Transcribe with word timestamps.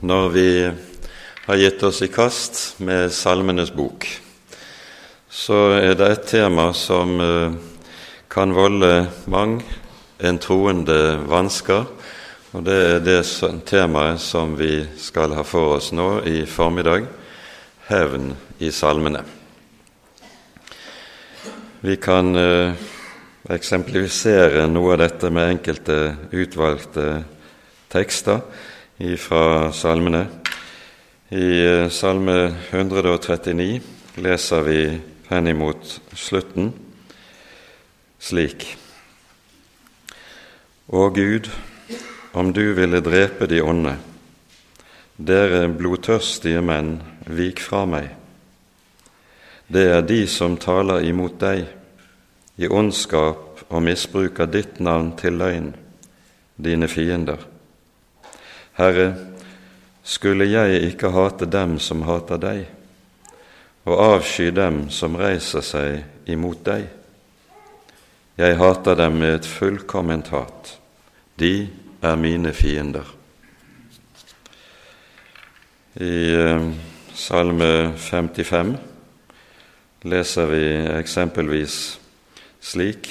når 0.00 0.28
vi 0.28 0.48
har 1.46 1.56
gitt 1.56 1.82
oss 1.82 2.02
i 2.02 2.08
kast 2.12 2.80
med 2.84 3.12
Salmenes 3.12 3.70
bok, 3.72 4.04
så 5.30 5.60
er 5.78 5.94
det 5.96 6.08
et 6.10 6.26
tema 6.28 6.66
som 6.76 7.20
eh, 7.20 7.54
kan 8.28 8.52
volde 8.52 9.06
mang 9.32 9.56
en 10.18 10.40
troende 10.42 10.98
vansker, 11.28 11.86
og 12.52 12.66
det 12.66 12.76
er 12.76 13.00
det 13.04 13.22
temaet 13.68 14.20
som 14.20 14.56
vi 14.58 14.84
skal 15.00 15.32
ha 15.36 15.44
for 15.44 15.78
oss 15.78 15.92
nå 15.96 16.22
i 16.28 16.44
formiddag 16.48 17.08
hevn 17.88 18.30
i 18.60 18.70
salmene. 18.72 19.24
Vi 21.80 21.96
kan 22.02 22.36
eh, 22.36 22.86
eksemplifisere 23.48 24.68
noe 24.68 24.96
av 24.96 25.04
dette 25.06 25.32
med 25.32 25.56
enkelte 25.56 26.00
utvalgte 26.34 27.10
tekster 27.92 28.42
fra 28.98 29.72
salmene. 29.72 30.26
I 31.28 31.64
eh, 31.66 31.88
Salme 31.88 32.54
139 32.70 33.80
leser 34.14 34.62
vi 34.62 35.00
henimot 35.28 36.00
slutten 36.14 36.70
slik 38.18 38.64
Å 40.86 41.08
Gud, 41.10 41.50
om 42.32 42.52
du 42.54 42.62
ville 42.78 43.02
drepe 43.02 43.48
de 43.50 43.58
onde, 43.60 43.96
dere 45.18 45.66
blodtørstige 45.68 46.62
menn, 46.62 47.00
vik 47.26 47.60
fra 47.60 47.82
meg. 47.90 48.12
Det 49.66 49.82
er 49.96 50.06
de 50.06 50.20
som 50.30 50.54
taler 50.62 51.04
imot 51.10 51.40
deg, 51.42 51.66
i 52.56 52.70
ondskap 52.70 53.66
og 53.66 53.82
misbruker 53.82 54.46
ditt 54.46 54.78
navn 54.80 55.10
til 55.18 55.42
løgn, 55.42 55.74
dine 56.56 56.88
fiender. 56.88 57.55
Herre, 58.76 59.14
skulle 60.04 60.44
jeg 60.50 60.82
ikke 60.90 61.10
hate 61.14 61.48
dem 61.48 61.78
som 61.80 62.02
hater 62.04 62.40
deg, 62.40 62.66
og 63.86 64.02
avsky 64.02 64.50
dem 64.52 64.86
som 64.92 65.16
reiser 65.16 65.64
seg 65.64 66.28
imot 66.28 66.60
deg? 66.66 66.84
Jeg 68.36 68.58
hater 68.60 68.98
dem 69.00 69.16
med 69.22 69.38
et 69.38 69.48
fullkomment 69.48 70.28
hat. 70.28 70.74
De 71.40 71.70
er 72.04 72.18
mine 72.20 72.52
fiender. 72.52 73.08
I 75.96 76.18
eh, 76.36 76.66
Salme 77.16 77.94
55 77.96 78.74
leser 80.04 80.52
vi 80.52 80.64
eksempelvis 80.98 81.78
slik 82.60 83.08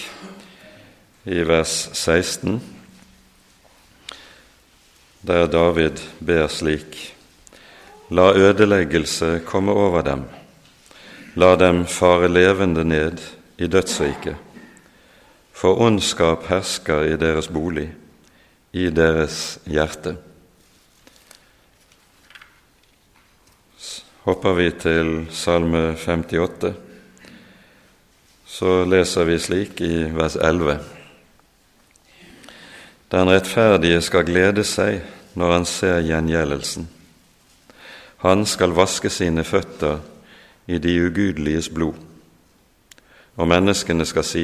i 1.26 1.42
vers 1.42 1.74
16, 1.98 2.75
der 5.28 5.48
David 5.48 6.02
ber 6.20 6.48
slik 6.48 7.16
La 8.10 8.34
ødeleggelse 8.38 9.42
komme 9.46 9.72
over 9.72 10.02
dem, 10.06 10.24
la 11.36 11.56
dem 11.56 11.86
fare 11.86 12.28
levende 12.30 12.84
ned 12.86 13.18
i 13.58 13.68
dødsriket. 13.68 14.36
For 15.52 15.82
ondskap 15.82 16.46
hersker 16.48 17.02
i 17.10 17.18
deres 17.18 17.48
bolig, 17.48 17.90
i 18.74 18.90
deres 18.90 19.58
hjerte. 19.66 20.18
Hopper 24.26 24.54
vi 24.54 24.70
til 24.72 25.26
Salme 25.32 25.96
58 25.98 26.76
så 28.56 28.86
leser 28.88 29.26
vi 29.28 29.36
slik 29.42 29.82
i 29.84 30.06
vers 30.16 30.38
11.: 30.40 30.78
Den 33.16 33.30
rettferdige 33.32 34.02
skal 34.04 34.26
glede 34.28 34.64
seg 34.68 34.98
når 35.40 35.52
han 35.54 35.66
ser 35.66 36.02
gjengjeldelsen. 36.04 36.90
Han 38.26 38.42
skal 38.44 38.74
vaske 38.76 39.08
sine 39.10 39.46
føtter 39.48 40.02
i 40.68 40.82
de 40.84 40.96
ugudeliges 41.06 41.70
blod. 41.72 41.96
Og 43.40 43.48
menneskene 43.48 44.04
skal 44.06 44.28
si, 44.28 44.44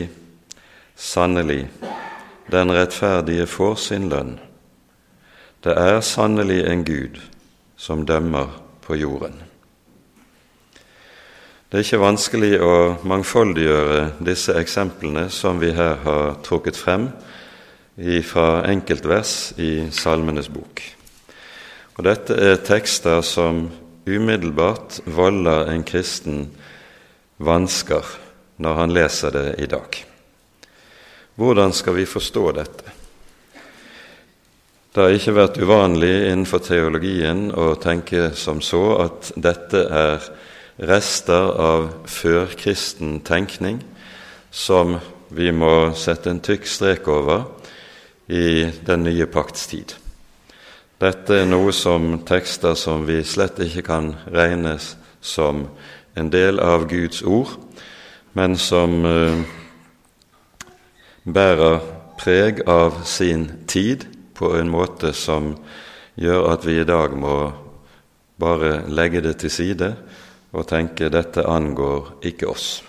sannelig, 0.96 1.66
den 2.52 2.72
rettferdige 2.72 3.48
får 3.48 3.76
sin 3.76 4.08
lønn. 4.08 4.38
Det 5.64 5.76
er 5.76 6.00
sannelig 6.00 6.62
en 6.72 6.86
Gud 6.88 7.20
som 7.76 8.06
dømmer 8.08 8.56
på 8.88 8.96
jorden. 8.96 9.36
Det 11.68 11.80
er 11.80 11.84
ikke 11.84 12.02
vanskelig 12.06 12.54
å 12.64 12.72
mangfoldiggjøre 13.04 14.24
disse 14.24 14.56
eksemplene 14.56 15.28
som 15.28 15.60
vi 15.60 15.74
her 15.76 16.00
har 16.08 16.40
trukket 16.48 16.80
frem 16.80 17.10
fra 18.24 18.64
enkeltvers 18.70 19.54
i 19.60 19.88
Salmenes 19.92 20.50
bok. 20.50 20.82
Og 21.98 22.06
Dette 22.08 22.34
er 22.34 22.62
tekster 22.66 23.22
som 23.22 23.68
umiddelbart 24.08 25.02
volder 25.06 25.70
en 25.70 25.84
kristen 25.84 26.48
vansker 27.38 28.06
når 28.62 28.80
han 28.80 28.96
leser 28.96 29.36
det 29.36 29.46
i 29.62 29.68
dag. 29.70 30.00
Hvordan 31.36 31.74
skal 31.74 31.96
vi 31.98 32.06
forstå 32.06 32.46
dette? 32.58 32.98
Det 34.92 35.04
har 35.04 35.14
ikke 35.16 35.36
vært 35.38 35.60
uvanlig 35.62 36.14
innenfor 36.28 36.60
teologien 36.66 37.46
å 37.56 37.74
tenke 37.80 38.34
som 38.36 38.60
så 38.66 38.82
at 39.06 39.32
dette 39.40 39.86
er 39.88 40.26
rester 40.90 41.54
av 41.64 41.88
førkristen 42.12 43.22
tenkning 43.24 43.80
som 44.52 44.98
vi 45.32 45.48
må 45.56 45.94
sette 45.96 46.34
en 46.34 46.44
tykk 46.44 46.68
strek 46.68 47.08
over 47.08 47.46
i 48.32 48.72
den 48.88 49.04
nye 49.04 49.28
pakts 49.28 49.68
tid. 49.68 49.96
Dette 51.02 51.42
er 51.42 51.50
noe 51.50 51.74
som 51.76 52.22
tekster 52.28 52.78
som 52.80 53.04
vi 53.08 53.20
slett 53.28 53.60
ikke 53.60 53.84
kan 53.88 54.14
regnes 54.32 54.94
som 55.22 55.66
en 56.16 56.30
del 56.32 56.62
av 56.62 56.86
Guds 56.90 57.24
ord, 57.28 57.56
men 58.38 58.56
som 58.56 59.02
eh, 59.06 59.42
bærer 61.26 61.82
preg 62.22 62.62
av 62.70 63.02
sin 63.06 63.50
tid 63.68 64.06
på 64.38 64.54
en 64.58 64.70
måte 64.72 65.12
som 65.18 65.56
gjør 66.22 66.52
at 66.54 66.68
vi 66.68 66.78
i 66.80 66.88
dag 66.88 67.18
må 67.18 67.36
bare 68.42 68.86
legge 68.90 69.22
det 69.26 69.36
til 69.42 69.54
side 69.54 69.92
og 70.52 70.68
tenke 70.68 71.10
'dette 71.10 71.46
angår 71.48 72.22
ikke 72.24 72.48
oss'. 72.48 72.84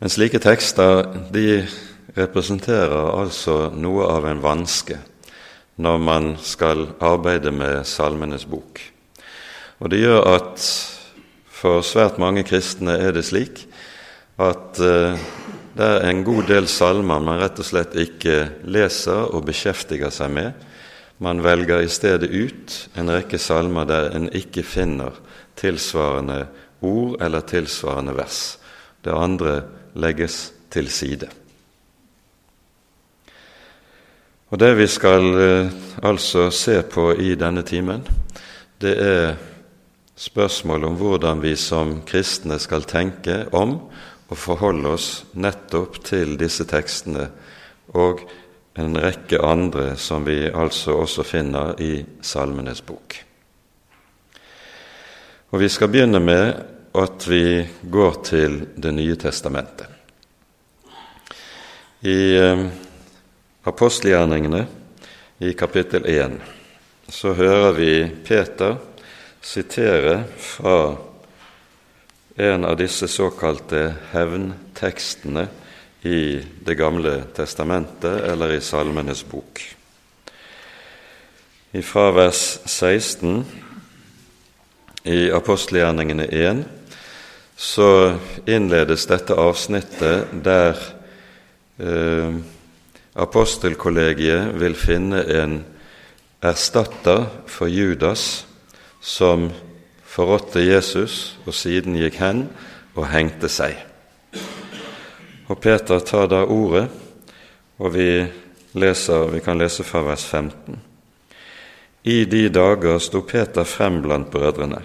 Men 0.00 0.10
slike 0.10 0.38
tekster 0.38 1.02
de 1.32 1.66
representerer 2.16 3.12
altså 3.20 3.70
noe 3.76 4.08
av 4.08 4.26
en 4.28 4.42
vanske 4.42 4.98
når 5.76 5.98
man 6.00 6.28
skal 6.40 6.86
arbeide 7.04 7.52
med 7.52 7.84
Salmenes 7.84 8.46
bok. 8.48 8.80
Og 9.84 9.90
det 9.92 10.00
gjør 10.00 10.22
at 10.32 10.62
for 11.52 11.84
svært 11.84 12.20
mange 12.20 12.44
kristne 12.48 12.96
er 13.00 13.12
det 13.16 13.26
slik 13.28 13.66
at 14.40 14.80
uh, 14.80 15.16
det 15.76 15.84
er 15.84 16.06
en 16.08 16.22
god 16.24 16.48
del 16.48 16.68
salmer 16.72 17.20
man 17.20 17.40
rett 17.40 17.60
og 17.60 17.68
slett 17.68 17.96
ikke 18.00 18.36
leser 18.64 19.28
og 19.36 19.44
beskjeftiger 19.48 20.12
seg 20.12 20.32
med, 20.32 20.54
man 21.20 21.40
velger 21.44 21.84
i 21.84 21.92
stedet 21.92 22.28
ut 22.32 22.76
en 22.96 23.12
rekke 23.12 23.40
salmer 23.40 23.88
der 23.88 24.10
en 24.16 24.28
ikke 24.36 24.64
finner 24.64 25.16
tilsvarende 25.56 26.42
ord 26.84 27.16
eller 27.24 27.44
tilsvarende 27.48 28.16
vers. 28.16 28.40
Det 29.04 29.12
andre 29.12 29.62
legges 29.96 30.46
til 30.72 30.88
side. 30.92 31.28
Og 34.46 34.58
Det 34.58 34.74
vi 34.78 34.86
skal 34.86 35.24
eh, 35.42 35.72
altså 36.06 36.50
se 36.54 36.78
på 36.86 37.10
i 37.18 37.34
denne 37.34 37.64
timen, 37.66 38.04
det 38.78 38.92
er 39.02 39.34
spørsmål 40.16 40.84
om 40.86 40.98
hvordan 41.00 41.42
vi 41.42 41.56
som 41.58 42.04
kristne 42.06 42.60
skal 42.62 42.86
tenke 42.86 43.40
om 43.50 43.74
og 44.28 44.38
forholde 44.38 44.94
oss 44.94 45.24
nettopp 45.34 45.98
til 46.06 46.36
disse 46.38 46.62
tekstene 46.70 47.26
og 47.98 48.22
en 48.78 48.94
rekke 49.02 49.42
andre 49.42 49.96
som 49.98 50.22
vi 50.26 50.44
altså 50.46 50.94
også 51.02 51.26
finner 51.26 51.74
i 51.82 52.04
Salmenes 52.22 52.86
bok. 52.86 53.18
Og 55.50 55.60
Vi 55.60 55.68
skal 55.68 55.88
begynne 55.88 56.20
med 56.20 56.54
at 56.94 57.28
vi 57.28 57.66
går 57.90 58.22
til 58.22 58.66
Det 58.76 58.94
nye 58.94 59.16
testamentet. 59.16 59.86
I 62.02 62.36
eh, 62.36 62.85
apostelgjerningene 63.66 64.66
i 65.38 65.52
kapittel 65.52 66.06
1 66.06 66.38
så 67.08 67.32
hører 67.34 67.72
vi 67.74 67.90
Peter 68.26 68.76
sitere 69.42 70.20
fra 70.38 70.96
en 72.36 72.64
av 72.64 72.76
disse 72.78 73.08
såkalte 73.10 73.88
hevntekstene 74.12 75.48
i 76.06 76.42
Det 76.62 76.74
gamle 76.78 77.24
testamentet, 77.34 78.20
eller 78.30 78.52
i 78.54 78.60
Salmenes 78.60 79.24
bok. 79.26 79.62
Fra 81.82 82.10
vers 82.14 82.58
16 82.64 83.40
i 85.02 85.30
apostelgjerningene 85.34 86.28
1 86.30 86.64
så 87.56 87.88
innledes 88.46 89.08
dette 89.10 89.34
avsnittet 89.34 90.36
der 90.44 90.78
eh, 91.82 92.38
apostelkollegiet 93.16 94.54
vil 94.60 94.76
finne 94.76 95.22
en 95.24 95.58
erstatter 96.44 97.26
for 97.46 97.66
Judas, 97.66 98.46
som 99.00 99.50
forrådte 100.06 100.64
Jesus 100.64 101.36
og 101.46 101.54
siden 101.54 101.96
gikk 101.98 102.20
hen 102.20 102.46
og 102.96 103.08
hengte 103.12 103.48
seg. 103.52 103.76
Og 105.46 105.60
Peter 105.62 106.00
tar 106.02 106.26
da 106.30 106.42
ordet, 106.44 106.88
og 107.78 107.92
vi, 107.94 108.26
leser, 108.74 109.28
vi 109.30 109.40
kan 109.44 109.58
lese 109.60 109.84
fra 109.86 110.02
vers 110.06 110.24
15. 110.24 110.80
I 112.06 112.24
de 112.24 112.48
dager 112.48 112.98
sto 113.02 113.22
Peter 113.26 113.66
frem 113.66 114.00
blant 114.02 114.30
brødrene. 114.30 114.82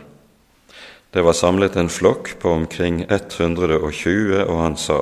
Det 1.11 1.23
var 1.25 1.35
samlet 1.35 1.75
en 1.75 1.89
flokk 1.91 2.35
på 2.39 2.51
omkring 2.55 3.03
120, 3.09 4.45
og 4.45 4.61
han 4.61 4.77
sa:" 4.77 5.01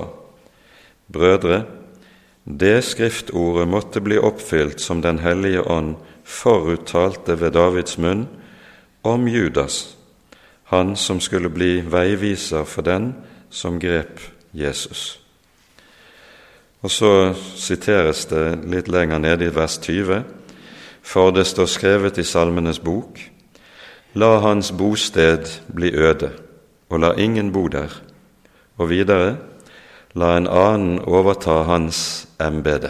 Brødre, 1.14 1.64
det 2.44 2.84
skriftordet 2.84 3.68
måtte 3.68 4.02
bli 4.02 4.18
oppfylt 4.18 4.82
som 4.82 5.02
Den 5.02 5.20
hellige 5.20 5.62
ånd 5.62 5.96
foruttalte 6.24 7.36
ved 7.40 7.52
Davids 7.52 7.98
munn 7.98 8.28
om 9.04 9.28
Judas, 9.28 9.96
han 10.64 10.96
som 10.96 11.20
skulle 11.20 11.50
bli 11.50 11.82
veiviser 11.82 12.64
for 12.64 12.82
den 12.82 13.14
som 13.50 13.80
grep 13.80 14.20
Jesus. 14.54 15.20
Og 16.82 16.92
så 16.92 17.34
siteres 17.56 18.26
det 18.26 18.62
litt 18.72 18.88
lenger 18.88 19.20
nede 19.20 19.50
i 19.50 19.56
vers 19.56 19.78
20, 19.82 20.24
for 21.02 21.34
det 21.36 21.48
står 21.48 21.66
skrevet 21.66 22.18
i 22.18 22.24
Salmenes 22.24 22.80
bok:" 22.80 23.20
La 24.14 24.40
hans 24.40 24.72
bosted 24.72 25.46
bli 25.76 25.92
øde, 25.94 26.32
og 26.90 27.00
la 27.00 27.14
ingen 27.14 27.52
bo 27.52 27.68
der. 27.68 28.02
Og 28.78 28.90
videre:" 28.90 29.38
La 30.18 30.36
en 30.38 30.48
annen 30.48 31.04
overta 31.06 31.64
hans 31.68 32.28
embete. 32.42 32.90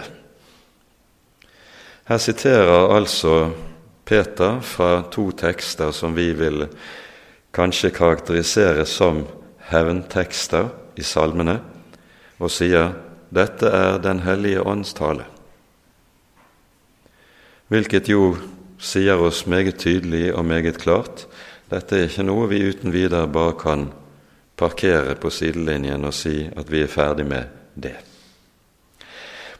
Her 2.08 2.18
siterer 2.18 2.94
altså 2.96 3.52
Peter 4.08 4.62
fra 4.64 5.04
to 5.12 5.28
tekster 5.38 5.92
som 5.92 6.16
vi 6.16 6.32
vil 6.34 6.64
kanskje 7.54 7.92
karakterisere 7.94 8.86
som 8.88 9.26
hevntekster 9.70 10.72
i 10.98 11.04
salmene, 11.06 11.60
og 12.40 12.50
sier 12.54 12.96
dette 13.36 13.68
er 13.68 14.00
Den 14.00 14.24
hellige 14.24 14.64
ånds 14.64 14.94
tale. 14.94 15.28
Hvilket 17.68 18.10
jo 18.10 18.38
sier 18.80 19.20
oss 19.22 19.46
meget 19.46 19.78
tydelig 19.78 20.34
og 20.34 20.46
meget 20.46 20.80
klart 20.82 21.28
dette 21.70 21.98
er 21.98 22.08
ikke 22.08 22.26
noe 22.26 22.48
vi 22.50 22.64
uten 22.66 22.94
videre 22.96 23.28
bare 23.30 23.54
kan 23.60 23.90
parkere 24.60 25.16
på 25.16 25.32
sidelinjen 25.32 26.06
og 26.06 26.14
si 26.16 26.44
at 26.48 26.70
vi 26.72 26.84
er 26.84 26.92
ferdig 26.92 27.26
med 27.28 27.48
det. 27.80 27.96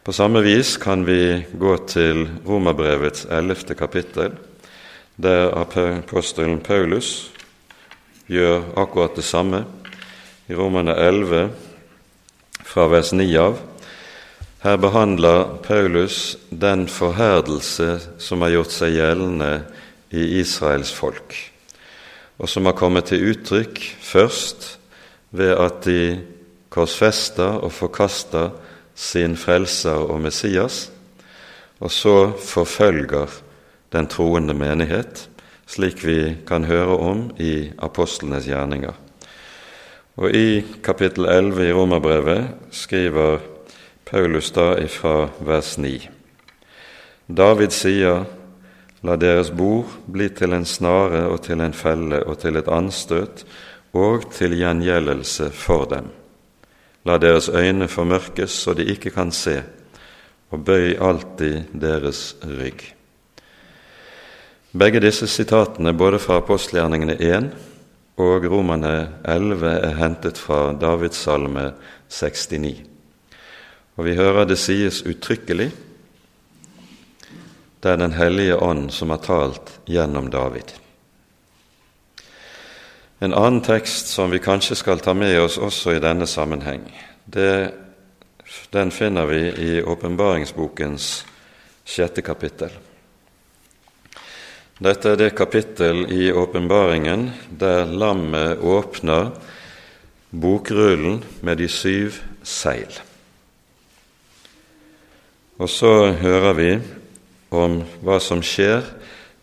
På 0.04 0.14
samme 0.16 0.42
vis 0.42 0.78
kan 0.78 1.06
vi 1.06 1.46
gå 1.60 1.74
til 1.88 2.24
Romerbrevets 2.48 3.28
ellevte 3.30 3.76
kapittel, 3.76 4.32
der 5.16 5.52
apostelen 5.54 6.62
Paulus 6.64 7.32
gjør 8.28 8.72
akkurat 8.80 9.16
det 9.16 9.26
samme. 9.28 9.66
I 10.50 10.56
Romerne 10.56 10.96
11, 10.96 11.50
fra 12.66 12.88
vers 12.90 13.12
9 13.14 13.28
av, 13.38 13.60
her 14.64 14.80
behandler 14.82 15.60
Paulus 15.64 16.38
den 16.50 16.88
forherdelse 16.90 18.00
som 18.18 18.42
har 18.42 18.56
gjort 18.56 18.74
seg 18.74 18.98
gjeldende 18.98 19.52
i 20.10 20.26
Israels 20.40 20.92
folk, 20.96 21.36
og 22.40 22.50
som 22.50 22.66
har 22.66 22.78
kommet 22.80 23.12
til 23.12 23.30
uttrykk 23.30 23.84
først 24.02 24.79
ved 25.32 25.56
at 25.58 25.86
de 25.86 26.22
korsfester 26.70 27.60
og 27.64 27.72
forkaster 27.72 28.50
sin 28.96 29.38
frelser 29.38 30.06
og 30.10 30.22
Messias, 30.22 30.92
og 31.80 31.92
så 31.92 32.32
forfølger 32.38 33.28
den 33.94 34.08
troende 34.08 34.54
menighet, 34.54 35.30
slik 35.68 36.06
vi 36.06 36.36
kan 36.48 36.66
høre 36.66 36.98
om 36.98 37.30
i 37.40 37.72
apostlenes 37.80 38.46
gjerninger. 38.46 38.94
Og 40.20 40.36
I 40.36 40.66
kapittel 40.84 41.26
11 41.26 41.70
i 41.70 41.74
Romerbrevet 41.74 42.50
skriver 42.72 43.40
Paulus 44.06 44.52
da 44.52 44.74
ifra 44.82 45.30
vers 45.40 45.78
9. 45.78 46.10
David 47.30 47.72
sier, 47.72 48.26
La 49.04 49.16
deres 49.16 49.48
bord 49.56 49.94
bli 50.12 50.28
til 50.36 50.52
en 50.52 50.66
snare 50.68 51.22
og 51.32 51.40
til 51.46 51.62
en 51.64 51.74
felle 51.74 52.20
og 52.28 52.42
til 52.42 52.60
et 52.60 52.68
anstøt 52.68 53.46
og 53.94 54.30
til 54.34 54.56
gjengjeldelse 54.58 55.50
for 55.56 55.86
dem. 55.90 56.10
La 57.06 57.18
deres 57.18 57.50
øyne 57.50 57.88
formørkes 57.88 58.54
så 58.64 58.76
de 58.78 58.86
ikke 58.86 59.12
kan 59.16 59.32
se, 59.32 59.62
og 60.52 60.66
bøy 60.66 60.96
alltid 61.00 61.72
deres 61.74 62.36
rygg. 62.44 62.84
Begge 64.78 65.02
disse 65.02 65.28
sitatene, 65.28 65.94
både 65.94 66.20
fra 66.20 66.38
apostelgjerningene 66.38 67.16
1 67.18 67.50
og 68.22 68.46
Romerne 68.52 69.10
11, 69.26 69.70
er 69.70 69.98
hentet 69.98 70.38
fra 70.38 70.74
Davids 70.74 71.18
salme 71.18 71.72
69. 72.10 72.84
Og 73.98 74.06
vi 74.06 74.16
hører 74.16 74.46
det 74.46 74.60
sies 74.62 75.02
uttrykkelig 75.06 75.72
det 77.80 77.92
er 77.92 77.98
Den 77.98 78.12
hellige 78.12 78.58
ånd 78.60 78.90
som 78.92 79.10
har 79.14 79.22
talt 79.24 79.72
gjennom 79.88 80.28
David. 80.30 80.74
En 83.20 83.34
annen 83.34 83.62
tekst 83.62 84.08
som 84.08 84.32
vi 84.32 84.40
kanskje 84.40 84.78
skal 84.80 85.02
ta 85.04 85.14
med 85.14 85.36
oss 85.42 85.58
også 85.60 85.98
i 85.98 86.04
denne 86.04 86.28
sammenheng, 86.28 86.86
det, 87.26 87.74
den 88.72 88.92
finner 88.96 89.28
vi 89.28 89.42
i 89.52 89.82
åpenbaringsbokens 89.84 91.10
sjette 91.84 92.24
kapittel. 92.24 92.72
Dette 94.80 95.12
er 95.12 95.20
det 95.20 95.36
kapittel 95.36 96.06
i 96.08 96.30
åpenbaringen 96.32 97.28
der 97.60 97.90
lammet 97.92 98.62
åpner 98.64 99.34
bokrullen 100.32 101.20
med 101.44 101.60
de 101.60 101.68
syv 101.68 102.22
seil. 102.48 102.94
Og 105.60 105.68
så 105.68 106.14
hører 106.16 106.56
vi 106.56 106.72
om 107.52 107.82
hva 108.00 108.22
som 108.24 108.40
skjer 108.40 108.86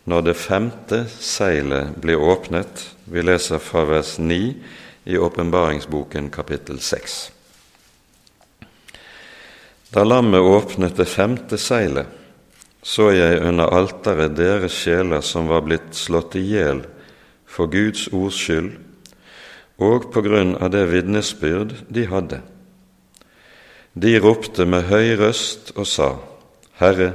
når 0.09 0.31
det 0.31 0.39
femte 0.41 1.05
seilet 1.13 1.99
blir 2.01 2.23
åpnet. 2.23 2.96
Vi 3.07 3.23
leser 3.23 3.63
fra 3.63 3.85
vers 3.87 4.17
9 4.19 4.55
i 5.05 5.19
åpenbaringsboken 5.19 6.31
kapittel 6.31 6.81
6. 6.81 7.19
Da 9.95 10.03
lammet 10.05 10.43
åpnet 10.43 10.97
det 10.99 11.07
femte 11.07 11.59
seilet, 11.59 12.07
så 12.83 13.13
jeg 13.15 13.39
under 13.47 13.71
alteret 13.71 14.35
deres 14.39 14.75
sjeler 14.75 15.23
som 15.23 15.47
var 15.51 15.63
blitt 15.67 15.95
slått 15.95 16.35
i 16.39 16.43
hjel 16.49 16.83
for 17.47 17.71
Guds 17.71 18.09
ords 18.11 18.39
skyld 18.43 18.73
og 19.79 20.09
på 20.13 20.23
grunn 20.27 20.57
av 20.59 20.73
det 20.75 20.87
vitnesbyrd 20.91 21.75
de 21.93 22.07
hadde. 22.11 22.41
De 23.95 24.17
ropte 24.21 24.67
med 24.69 24.91
høy 24.91 25.15
røst 25.21 25.73
og 25.77 25.87
sa, 25.89 26.11
Herre, 26.81 27.13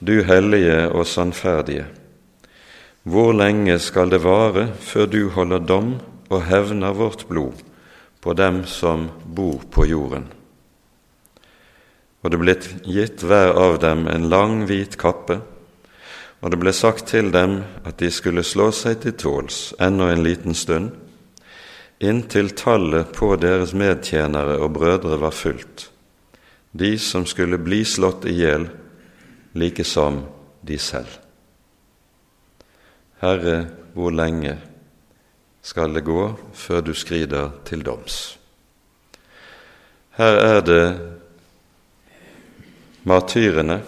du 0.00 0.18
hellige 0.28 0.88
og 0.90 1.06
sannferdige, 1.08 1.86
hvor 3.06 3.30
lenge 3.38 3.76
skal 3.78 4.10
det 4.10 4.18
vare 4.24 4.64
før 4.82 5.06
du 5.06 5.20
holder 5.30 5.62
dom 5.62 5.92
og 6.26 6.40
hevner 6.48 6.94
vårt 6.98 7.28
blod 7.28 7.60
på 8.18 8.32
dem 8.34 8.64
som 8.66 9.04
bor 9.22 9.60
på 9.70 9.84
jorden? 9.86 10.24
Og 12.26 12.32
det 12.32 12.40
ble 12.42 12.54
gitt 12.82 13.22
hver 13.22 13.52
av 13.54 13.76
dem 13.84 14.08
en 14.10 14.26
lang, 14.26 14.64
hvit 14.66 14.96
kappe, 14.98 15.36
og 16.42 16.50
det 16.50 16.58
ble 16.58 16.72
sagt 16.74 17.06
til 17.12 17.30
dem 17.30 17.60
at 17.86 17.94
de 18.02 18.10
skulle 18.10 18.42
slå 18.42 18.72
seg 18.74 18.98
til 19.04 19.14
tåls 19.14 19.60
ennå 19.78 20.08
en 20.10 20.24
liten 20.26 20.58
stund, 20.58 20.90
inntil 22.02 22.50
tallet 22.58 23.12
på 23.14 23.28
deres 23.38 23.70
medtjenere 23.78 24.58
og 24.58 24.74
brødre 24.80 25.20
var 25.22 25.36
fullt, 25.36 25.86
de 26.74 26.96
som 26.98 27.22
skulle 27.22 27.62
bli 27.62 27.84
slått 27.86 28.26
i 28.26 28.34
hjel, 28.40 28.66
like 29.54 29.86
som 29.86 30.24
de 30.66 30.80
selv. 30.82 31.25
Herre, 33.20 33.66
hvor 33.94 34.12
lenge 34.12 34.58
skal 35.64 35.94
det 35.96 36.04
gå 36.04 36.34
før 36.54 36.82
du 36.84 36.92
skrider 36.94 37.50
til 37.64 37.84
doms? 37.86 38.38
Her 40.16 40.40
er 40.40 40.60
det 40.64 40.84
martyrene, 43.04 43.80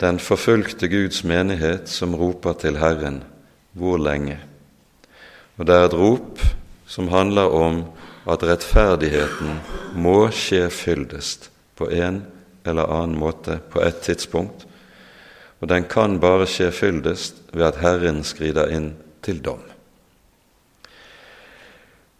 den 0.00 0.18
forfulgte 0.20 0.88
Guds 0.88 1.24
menighet, 1.24 1.88
som 1.88 2.14
roper 2.14 2.52
til 2.60 2.78
Herren 2.78 3.22
hvor 3.76 3.98
lenge? 3.98 4.38
Og 5.56 5.66
det 5.66 5.74
er 5.74 5.88
et 5.88 5.96
rop 5.96 6.40
som 6.86 7.08
handler 7.08 7.50
om 7.50 7.82
at 8.30 8.42
rettferdigheten 8.44 9.58
må 9.94 10.28
skje 10.34 10.66
fyldest 10.70 11.50
på 11.78 11.88
en 11.90 12.22
eller 12.66 12.90
annen 12.92 13.18
måte 13.18 13.58
på 13.72 13.80
et 13.82 14.02
tidspunkt, 14.04 14.65
og 15.60 15.68
den 15.70 15.86
kan 15.88 16.18
bare 16.20 16.46
skje 16.50 16.70
fyldest 16.74 17.40
ved 17.52 17.64
at 17.70 17.80
Herren 17.80 18.22
skrider 18.24 18.70
inn 18.72 18.92
til 19.24 19.40
dom. 19.44 19.62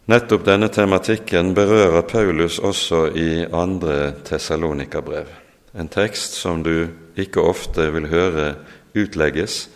Nettopp 0.07 0.45
denne 0.47 0.69
tematikken 0.71 1.51
berører 1.55 2.07
Paulus 2.07 2.61
også 2.63 3.09
i 3.19 3.43
andre 3.51 4.15
Tessalonika-brev, 4.25 5.27
en 5.75 5.91
tekst 5.91 6.39
som 6.39 6.63
du 6.63 6.87
ikke 7.19 7.43
ofte 7.43 7.89
vil 7.93 8.07
høre 8.13 8.53
utlegges, 8.97 9.67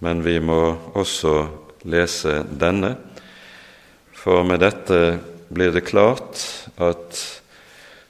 men 0.00 0.24
vi 0.24 0.38
må 0.40 0.72
også 0.96 1.34
lese 1.84 2.40
denne, 2.48 2.94
for 4.16 4.42
med 4.42 4.64
dette 4.64 5.18
blir 5.52 5.74
det 5.76 5.84
klart 5.86 6.40
at 6.80 7.20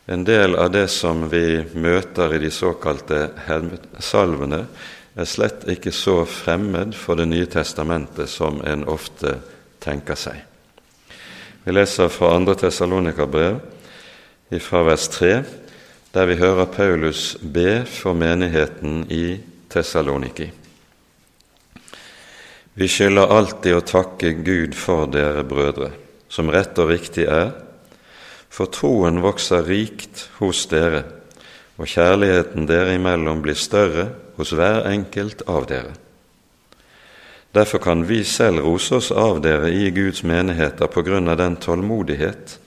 en 0.08 0.24
del 0.24 0.56
av 0.56 0.70
det 0.72 0.86
som 0.88 1.26
vi 1.28 1.60
møter 1.76 2.32
i 2.32 2.38
de 2.40 2.48
såkalte 2.50 3.26
salvene, 4.00 4.62
er 5.18 5.28
slett 5.28 5.66
ikke 5.68 5.92
så 5.92 6.22
fremmed 6.24 6.94
for 6.96 7.18
Det 7.18 7.26
nye 7.28 7.46
testamentet 7.50 8.30
som 8.30 8.62
en 8.64 8.86
ofte 8.88 9.34
tenker 9.84 10.16
seg. 10.16 10.40
Vi 11.64 11.74
leser 11.74 12.08
fra 12.08 12.32
2. 12.40 12.54
Tessalonika-brev, 12.54 13.60
fra 14.64 14.82
vers 14.88 15.08
3, 15.12 15.32
der 16.14 16.26
vi 16.26 16.40
hører 16.40 16.72
Paulus 16.72 17.36
be 17.42 17.84
for 17.84 18.16
menigheten 18.16 19.04
i 19.12 19.36
Tessaloniki. 19.68 20.48
Vi 22.80 22.88
skylder 22.88 23.28
alltid 23.28 23.76
å 23.76 23.84
takke 23.84 24.32
Gud 24.40 24.72
for 24.72 25.10
dere 25.12 25.44
brødre, 25.44 25.90
som 26.32 26.48
rett 26.48 26.78
og 26.78 26.94
riktig 26.94 27.28
er, 27.28 27.50
for 28.50 28.70
troen 28.72 29.20
vokser 29.22 29.66
rikt 29.68 30.28
hos 30.38 30.64
dere, 30.70 31.04
og 31.78 31.86
kjærligheten 31.86 32.66
dere 32.66 32.96
imellom 32.98 33.42
blir 33.44 33.58
større 33.58 34.08
hos 34.38 34.52
hver 34.56 34.88
enkelt 34.90 35.44
av 35.46 35.68
dere. 35.70 35.94
Derfor 37.54 37.78
kan 37.78 38.04
vi 38.08 38.24
selv 38.24 38.62
rose 38.66 38.98
oss 38.98 39.10
av 39.10 39.40
dere 39.42 39.70
i 39.72 39.90
Guds 39.94 40.22
menigheter 40.22 40.90
på 40.92 41.02
grunn 41.06 41.30
av 41.30 41.38
den 41.40 41.56
tålmodighet 41.56 42.58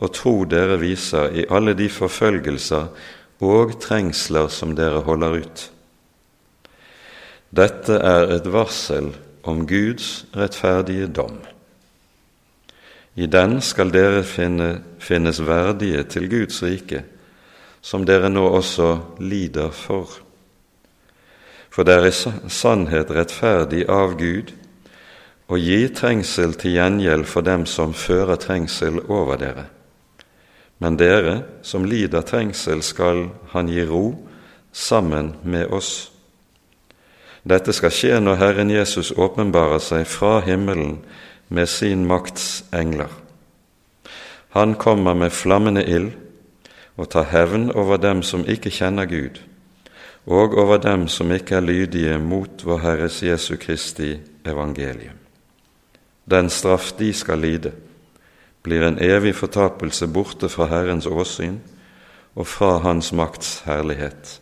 og 0.00 0.12
tro 0.16 0.34
dere 0.48 0.78
viser 0.80 1.34
i 1.36 1.46
alle 1.50 1.74
de 1.76 1.88
forfølgelser 1.92 2.86
og 3.44 3.74
trengsler 3.82 4.48
som 4.52 4.76
dere 4.78 5.02
holder 5.04 5.40
ut. 5.42 5.64
Dette 7.50 7.96
er 7.98 8.30
et 8.36 8.46
varsel 8.46 9.10
om 9.42 9.64
Guds 9.66 10.24
rettferdige 10.36 11.08
dom. 11.10 11.40
I 13.14 13.26
den 13.26 13.58
skal 13.60 13.90
dere 13.90 14.22
finne, 14.22 14.80
finnes 14.98 15.40
verdige 15.42 16.04
til 16.04 16.28
Guds 16.30 16.62
rike, 16.62 17.02
som 17.82 18.04
dere 18.06 18.30
nå 18.30 18.44
også 18.46 19.18
lider 19.18 19.72
for. 19.74 20.20
For 21.70 21.86
det 21.86 21.96
er 21.96 22.08
i 22.10 22.50
sannhet 22.50 23.10
rettferdig 23.14 23.86
av 23.90 24.16
Gud 24.18 24.52
å 25.50 25.58
gi 25.58 25.82
trengsel 25.94 26.54
til 26.58 26.76
gjengjeld 26.78 27.26
for 27.26 27.46
dem 27.46 27.66
som 27.66 27.94
fører 27.94 28.38
trengsel 28.38 29.00
over 29.08 29.38
dere. 29.40 29.66
Men 30.80 30.96
dere 30.96 31.34
som 31.66 31.84
lider 31.84 32.22
trengsel, 32.22 32.82
skal 32.82 33.28
Han 33.52 33.68
gi 33.68 33.84
ro 33.84 34.14
sammen 34.72 35.34
med 35.42 35.66
oss. 35.66 36.10
Dette 37.42 37.72
skal 37.72 37.90
skje 37.90 38.20
når 38.20 38.36
Herren 38.36 38.70
Jesus 38.70 39.12
åpenbarer 39.16 39.80
seg 39.82 40.06
fra 40.06 40.40
himmelen 40.44 41.00
med 41.50 41.68
sin 41.68 42.06
makts 42.06 42.64
engler. 42.72 43.10
Han 44.50 44.74
kommer 44.74 45.14
med 45.14 45.30
flammende 45.30 45.82
ild 45.84 46.12
og 46.96 47.08
tar 47.10 47.26
hevn 47.30 47.70
over 47.74 47.98
dem 47.98 48.22
som 48.22 48.44
ikke 48.46 48.70
kjenner 48.70 49.08
Gud, 49.10 49.40
og 50.26 50.54
over 50.58 50.78
dem 50.78 51.08
som 51.08 51.32
ikke 51.32 51.56
er 51.58 51.66
lydige 51.66 52.18
mot 52.18 52.62
vår 52.64 52.78
Herres 52.84 53.22
Jesu 53.22 53.56
Kristi 53.56 54.12
evangelium. 54.46 55.18
Den 56.30 56.50
straff 56.50 56.92
de 56.98 57.12
skal 57.12 57.42
lide, 57.42 57.72
blir 58.62 58.86
en 58.86 58.98
evig 59.02 59.34
fortapelse 59.34 60.06
borte 60.06 60.48
fra 60.48 60.68
Herrens 60.70 61.06
åsyn 61.06 61.58
og 62.34 62.46
fra 62.46 62.78
Hans 62.78 63.12
makts 63.12 63.62
herlighet, 63.66 64.40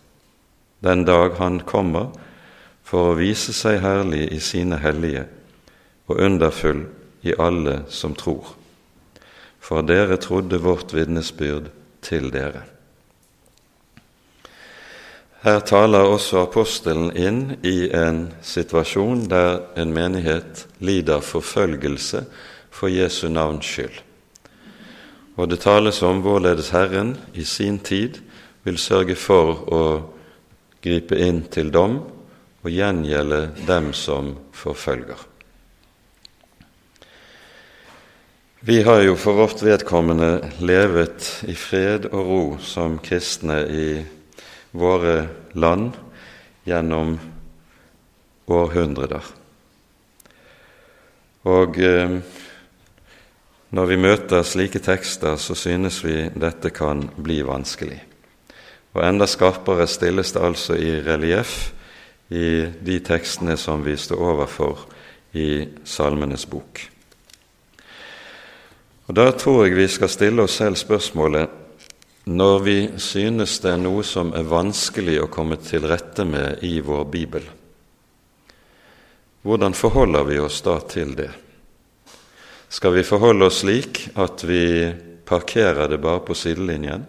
den 0.84 1.04
dag 1.04 1.38
Han 1.38 1.60
kommer 1.60 2.12
for 2.84 3.10
å 3.10 3.16
vise 3.16 3.52
seg 3.52 3.80
herlig 3.80 4.28
i 4.32 4.40
sine 4.40 4.76
hellige 4.82 5.24
og 6.08 6.20
underfull 6.20 6.86
i 7.22 7.34
alle 7.38 7.82
som 7.88 8.14
tror. 8.14 8.54
For 9.60 9.82
dere 9.82 10.16
trodde 10.16 10.60
vårt 10.62 10.94
vitnesbyrd 10.94 11.70
til 12.02 12.30
dere. 12.32 12.64
Her 15.42 15.60
taler 15.62 16.02
også 16.02 16.40
apostelen 16.42 17.12
inn 17.14 17.42
i 17.62 17.90
en 17.94 18.24
situasjon 18.42 19.28
der 19.30 19.60
en 19.78 19.92
menighet 19.94 20.64
lider 20.82 21.22
forfølgelse 21.22 22.24
for 22.74 22.90
Jesu 22.90 23.28
navns 23.30 23.68
skyld. 23.70 24.00
Og 25.38 25.46
det 25.50 25.60
tales 25.62 26.02
om 26.02 26.24
hvorledes 26.24 26.72
Herren 26.74 27.14
i 27.34 27.44
sin 27.46 27.78
tid 27.78 28.18
vil 28.66 28.78
sørge 28.82 29.14
for 29.14 29.62
å 29.70 29.82
gripe 30.82 31.18
inn 31.22 31.44
til 31.54 31.70
dom 31.70 32.00
og 32.64 32.70
gjengjelde 32.74 33.44
dem 33.68 33.92
som 33.94 34.34
forfølger. 34.52 35.37
Vi 38.60 38.82
har 38.82 39.00
jo 39.00 39.14
for 39.14 39.32
vårt 39.38 39.60
vedkommende 39.62 40.48
levet 40.58 41.44
i 41.46 41.54
fred 41.54 42.08
og 42.10 42.24
ro 42.26 42.40
som 42.58 42.96
kristne 42.98 43.60
i 43.70 43.84
våre 44.74 45.28
land 45.54 45.92
gjennom 46.66 47.12
århundrer. 48.50 49.30
Og 51.46 51.78
eh, 51.78 52.18
når 53.70 53.90
vi 53.92 54.00
møter 54.02 54.42
slike 54.42 54.82
tekster, 54.82 55.38
så 55.38 55.54
synes 55.54 56.02
vi 56.02 56.26
dette 56.34 56.74
kan 56.74 57.06
bli 57.14 57.38
vanskelig. 57.46 58.02
Og 58.98 59.06
enda 59.06 59.30
skarpere 59.30 59.86
stilles 59.86 60.34
det 60.34 60.46
altså 60.50 60.74
i 60.74 60.96
relieff 61.06 61.70
i 62.34 62.66
de 62.66 63.00
tekstene 63.06 63.54
som 63.54 63.86
vi 63.86 63.94
står 63.94 64.28
overfor 64.34 64.88
i 65.38 65.62
Salmenes 65.86 66.50
bok. 66.50 66.88
Og 69.08 69.14
Da 69.14 69.30
tror 69.32 69.64
jeg 69.64 69.76
vi 69.78 69.86
skal 69.88 70.10
stille 70.12 70.44
oss 70.44 70.58
selv 70.60 70.76
spørsmålet 70.76 71.48
når 72.28 72.58
vi 72.60 72.76
synes 73.00 73.54
det 73.64 73.70
er 73.72 73.80
noe 73.80 74.02
som 74.04 74.34
er 74.36 74.44
vanskelig 74.44 75.14
å 75.22 75.30
komme 75.32 75.56
til 75.64 75.86
rette 75.88 76.26
med 76.28 76.60
i 76.68 76.74
vår 76.84 77.06
bibel. 77.08 77.46
Hvordan 79.48 79.72
forholder 79.72 80.28
vi 80.28 80.36
oss 80.44 80.60
da 80.60 80.76
til 80.84 81.14
det? 81.16 81.30
Skal 82.68 82.98
vi 82.98 83.06
forholde 83.06 83.48
oss 83.48 83.62
slik 83.62 84.10
at 84.20 84.44
vi 84.44 84.92
parkerer 85.24 85.88
det 85.88 86.02
bare 86.04 86.20
på 86.26 86.36
sidelinjen? 86.36 87.06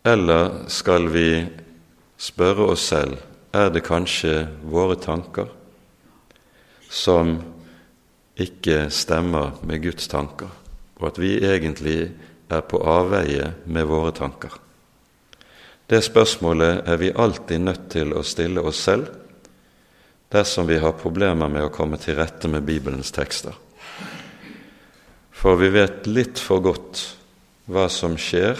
Eller 0.00 0.64
skal 0.72 1.10
vi 1.12 1.28
spørre 2.16 2.72
oss 2.72 2.88
selv 2.88 3.20
er 3.52 3.68
det 3.68 3.84
kanskje 3.84 4.46
våre 4.64 4.96
tanker 4.96 5.52
som 6.88 7.36
ikke 8.40 8.88
stemmer 8.90 9.58
med 9.62 9.82
Guds 9.82 10.08
tanker, 10.10 10.50
og 10.98 11.08
at 11.12 11.20
vi 11.22 11.36
egentlig 11.44 12.12
er 12.50 12.62
på 12.66 12.80
avveie 12.82 13.52
med 13.66 13.86
våre 13.88 14.12
tanker. 14.14 14.52
Det 15.86 16.00
spørsmålet 16.04 16.88
er 16.88 16.96
vi 16.96 17.12
alltid 17.12 17.60
nødt 17.60 17.88
til 17.92 18.14
å 18.16 18.24
stille 18.24 18.62
oss 18.64 18.80
selv 18.86 19.10
dersom 20.34 20.66
vi 20.66 20.80
har 20.82 20.96
problemer 20.98 21.50
med 21.52 21.66
å 21.66 21.72
komme 21.72 21.98
til 22.00 22.16
rette 22.18 22.48
med 22.50 22.64
Bibelens 22.66 23.12
tekster. 23.14 23.54
For 25.30 25.60
vi 25.60 25.68
vet 25.74 26.08
litt 26.08 26.40
for 26.40 26.64
godt 26.64 27.02
hva 27.70 27.84
som 27.92 28.16
skjer 28.18 28.58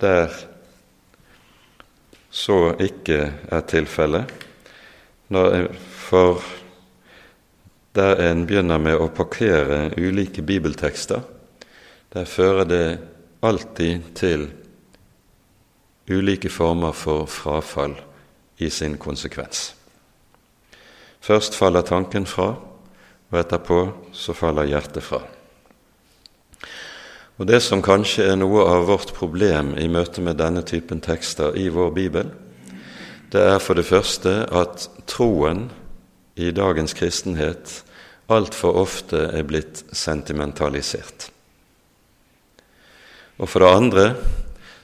der 0.00 0.32
så 2.34 2.72
ikke 2.80 3.20
er 3.52 3.66
tilfellet. 3.68 4.32
For 5.28 6.42
der 7.98 8.20
en 8.30 8.44
begynner 8.46 8.78
med 8.78 9.00
å 9.00 9.10
parkere 9.10 9.88
ulike 9.98 10.42
bibeltekster, 10.46 11.24
der 12.14 12.28
fører 12.30 12.68
det 12.68 12.84
alltid 13.42 14.12
til 14.18 14.46
ulike 16.08 16.48
former 16.48 16.94
for 16.96 17.26
frafall 17.26 17.96
i 18.58 18.70
sin 18.70 18.96
konsekvens. 18.98 19.72
Først 21.20 21.58
faller 21.58 21.82
tanken 21.82 22.26
fra, 22.26 22.54
og 23.28 23.40
etterpå 23.40 23.80
så 24.16 24.32
faller 24.32 24.70
hjertet 24.70 25.04
fra. 25.04 25.20
Og 27.38 27.46
Det 27.46 27.60
som 27.62 27.82
kanskje 27.82 28.24
er 28.32 28.38
noe 28.38 28.64
av 28.66 28.86
vårt 28.88 29.12
problem 29.14 29.76
i 29.78 29.86
møte 29.88 30.22
med 30.24 30.40
denne 30.40 30.62
typen 30.66 31.00
tekster 31.00 31.54
i 31.54 31.68
vår 31.68 31.92
bibel, 31.94 32.30
det 33.30 33.42
er 33.42 33.58
for 33.58 33.74
det 33.78 33.86
første 33.86 34.46
at 34.48 34.88
troen 35.06 35.68
i 36.38 36.50
dagens 36.50 36.94
kristenhet 36.94 37.82
altfor 38.28 38.76
ofte 38.76 39.20
er 39.32 39.46
blitt 39.48 39.82
sentimentalisert. 39.96 41.30
Og 43.38 43.48
for 43.48 43.64
det 43.64 43.72
andre 43.72 44.06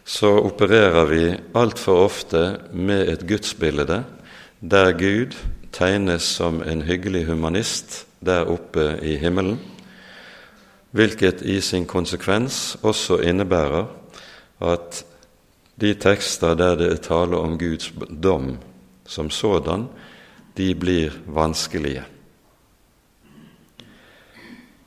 så 0.04 0.30
opererer 0.44 1.08
vi 1.10 1.24
altfor 1.56 2.04
ofte 2.04 2.42
med 2.72 3.08
et 3.08 3.24
gudsbilde 3.28 4.02
der 4.60 4.92
Gud 4.96 5.36
tegnes 5.74 6.26
som 6.38 6.62
en 6.62 6.84
hyggelig 6.86 7.24
humanist 7.26 8.04
der 8.24 8.48
oppe 8.48 8.94
i 9.02 9.16
himmelen, 9.20 9.58
hvilket 10.94 11.42
i 11.42 11.58
sin 11.60 11.86
konsekvens 11.86 12.76
også 12.82 13.18
innebærer 13.26 13.88
at 14.64 15.02
de 15.80 15.94
tekster 15.98 16.54
der 16.54 16.78
det 16.78 16.92
er 16.92 17.02
tale 17.02 17.36
om 17.36 17.58
Guds 17.58 17.90
dom 18.22 18.54
som 19.06 19.30
sådan, 19.30 19.88
de 20.56 20.74
blir 20.74 21.12
vanskelige. 21.26 22.04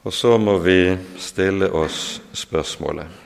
Og 0.07 0.13
så 0.13 0.37
må 0.39 0.53
vi 0.63 0.95
stille 1.19 1.67
oss 1.75 2.21
spørsmålet 2.31 3.23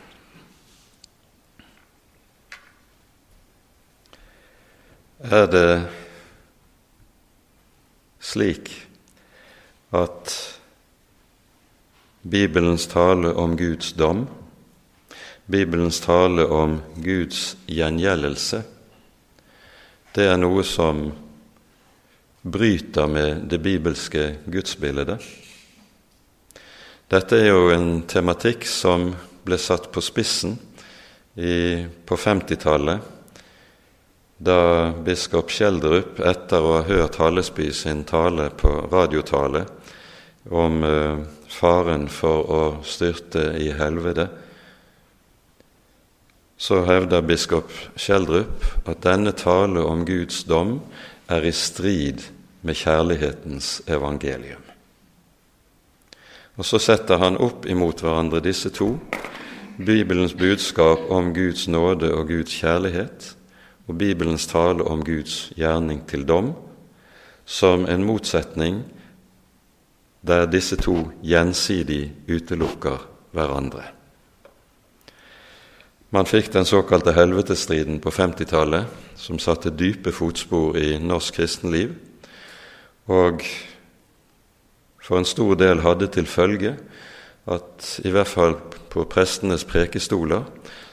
Er 5.21 5.45
det 5.53 5.73
slik 8.17 8.71
at 9.93 10.33
Bibelens 12.25 12.87
tale 12.89 13.35
om 13.37 13.53
Guds 13.59 13.91
dom, 13.93 14.23
Bibelens 15.45 16.01
tale 16.01 16.47
om 16.49 16.79
Guds 16.97 17.43
gjengjeldelse, 17.69 18.63
det 20.17 20.27
er 20.31 20.41
noe 20.41 20.65
som 20.65 21.05
bryter 22.41 23.05
med 23.05 23.45
det 23.53 23.61
bibelske 23.61 24.27
gudsbildet. 24.49 25.21
Dette 27.11 27.35
er 27.35 27.49
jo 27.49 27.65
en 27.73 28.05
tematikk 28.07 28.63
som 28.71 29.09
ble 29.43 29.57
satt 29.59 29.89
på 29.91 29.99
spissen 29.99 30.53
i, 31.35 31.83
på 32.07 32.15
50-tallet, 32.15 33.01
da 34.39 34.61
biskop 35.03 35.51
Skjeldrup, 35.51 36.21
etter 36.23 36.63
å 36.63 36.77
ha 36.77 36.85
hørt 36.87 37.19
Hallesby 37.19 37.67
sin 37.75 38.05
tale 38.07 38.47
på 38.55 38.71
radiotale 38.93 39.65
om 40.55 40.79
eh, 40.87 41.19
faren 41.51 42.07
for 42.07 42.47
å 42.47 42.63
styrte 42.87 43.49
i 43.59 43.67
helvete, 43.75 44.29
så 46.55 46.79
hevder 46.87 47.27
biskop 47.27 47.75
Skjeldrup 47.99 48.87
at 48.87 49.03
denne 49.03 49.35
tale 49.35 49.83
om 49.83 50.07
Guds 50.07 50.45
dom 50.47 50.77
er 51.27 51.43
i 51.43 51.51
strid 51.51 52.23
med 52.63 52.79
kjærlighetens 52.79 53.81
evangelium. 53.91 54.60
Og 56.59 56.65
så 56.67 56.79
setter 56.81 57.21
han 57.21 57.39
opp 57.39 57.65
imot 57.69 58.03
hverandre 58.03 58.41
disse 58.43 58.69
to, 58.75 58.95
Bibelens 59.77 60.33
budskap 60.37 61.07
om 61.09 61.31
Guds 61.33 61.67
nåde 61.67 62.11
og 62.13 62.27
Guds 62.27 62.53
kjærlighet, 62.59 63.35
og 63.87 63.97
Bibelens 63.97 64.47
tale 64.47 64.83
om 64.83 65.03
Guds 65.03 65.51
gjerning 65.57 66.03
til 66.07 66.25
dom, 66.27 66.51
som 67.45 67.87
en 67.89 68.03
motsetning 68.05 68.83
der 70.21 70.45
disse 70.45 70.77
to 70.77 71.07
gjensidig 71.23 72.11
utelukker 72.29 73.01
hverandre. 73.33 73.83
Man 76.11 76.27
fikk 76.27 76.51
den 76.53 76.67
såkalte 76.67 77.13
helvetestriden 77.15 78.01
på 78.03 78.11
50-tallet, 78.11 78.85
som 79.15 79.39
satte 79.39 79.71
dype 79.71 80.11
fotspor 80.11 80.75
i 80.77 80.97
norsk 80.99 81.39
kristenliv, 81.39 81.95
og 83.07 83.41
for 85.01 85.17
en 85.17 85.27
stor 85.27 85.55
del 85.59 85.81
hadde 85.81 86.07
til 86.13 86.29
følge 86.29 86.75
at 87.51 87.87
i 88.05 88.11
hvert 88.13 88.29
fall 88.29 88.55
på 88.91 89.05
prestenes 89.09 89.65
prekestoler 89.65 90.45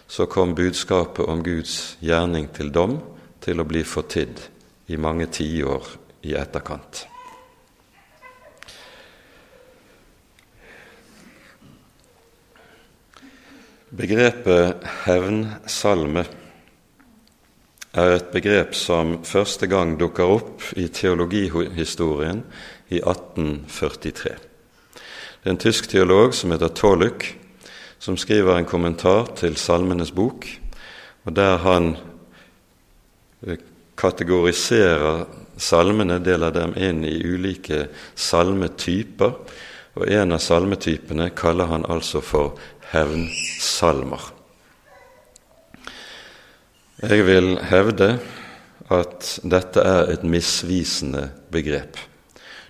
så 0.09 0.27
kom 0.27 0.55
budskapet 0.57 1.29
om 1.29 1.43
Guds 1.45 1.99
gjerning 2.01 2.49
til 2.57 2.73
dom 2.73 2.97
til 3.45 3.61
å 3.61 3.69
bli 3.69 3.85
fortidd 3.85 4.41
i 4.89 4.97
mange 4.97 5.29
tiår 5.29 5.93
i 6.25 6.33
etterkant. 6.39 7.05
Begrepet 13.89 14.85
hevnsalme 15.07 16.25
er 17.97 18.11
et 18.19 18.27
begrep 18.33 18.75
som 18.77 19.15
første 19.25 19.69
gang 19.69 19.95
dukker 20.01 20.29
opp 20.29 20.67
i 20.77 20.91
teologihistorien 20.93 22.43
i 22.89 23.01
1843. 23.01 24.37
Det 25.39 25.47
er 25.47 25.55
en 25.55 25.61
tysk 25.61 25.89
teolog 25.91 26.35
som 26.35 26.53
heter 26.53 26.73
Tolluk, 26.75 27.27
som 27.99 28.17
skriver 28.17 28.59
en 28.59 28.69
kommentar 28.69 29.33
til 29.39 29.57
Salmenes 29.57 30.11
bok, 30.15 30.47
og 31.25 31.35
der 31.37 31.59
han 31.63 31.93
eh, 33.47 33.59
kategoriserer 33.99 35.27
salmene, 35.59 36.21
deler 36.23 36.55
dem 36.55 36.75
inn 36.79 37.05
i 37.07 37.17
ulike 37.27 37.89
salmetyper, 38.15 39.35
og 39.99 40.11
en 40.15 40.35
av 40.37 40.43
salmetypene 40.43 41.31
kaller 41.37 41.71
han 41.73 41.87
altså 41.91 42.23
for 42.23 42.59
hevnsalmer. 42.93 44.31
Jeg 47.03 47.27
vil 47.27 47.57
hevde 47.71 48.13
at 48.91 49.33
dette 49.47 49.83
er 49.83 50.13
et 50.15 50.25
misvisende 50.27 51.29
begrep. 51.53 51.99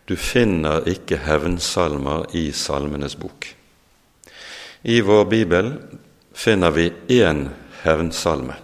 Du 0.08 0.16
finner 0.16 0.86
ikke 0.88 1.18
hevnsalmer 1.20 2.30
i 2.32 2.46
Salmenes 2.56 3.12
bok. 3.20 3.44
I 4.88 5.00
vår 5.04 5.26
bibel 5.28 5.68
finner 6.32 6.72
vi 6.72 6.86
én 7.12 7.48
hevnsalme. 7.82 8.56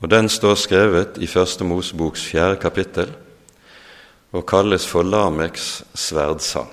Og 0.00 0.10
Den 0.10 0.28
står 0.28 0.54
skrevet 0.54 1.18
i 1.20 1.26
Første 1.26 1.64
Moseboks 1.64 2.24
fjerde 2.30 2.56
kapittel 2.56 3.12
og 4.32 4.46
kalles 4.48 4.86
for 4.88 5.02
Lameks 5.02 5.84
sverdsang. 5.94 6.72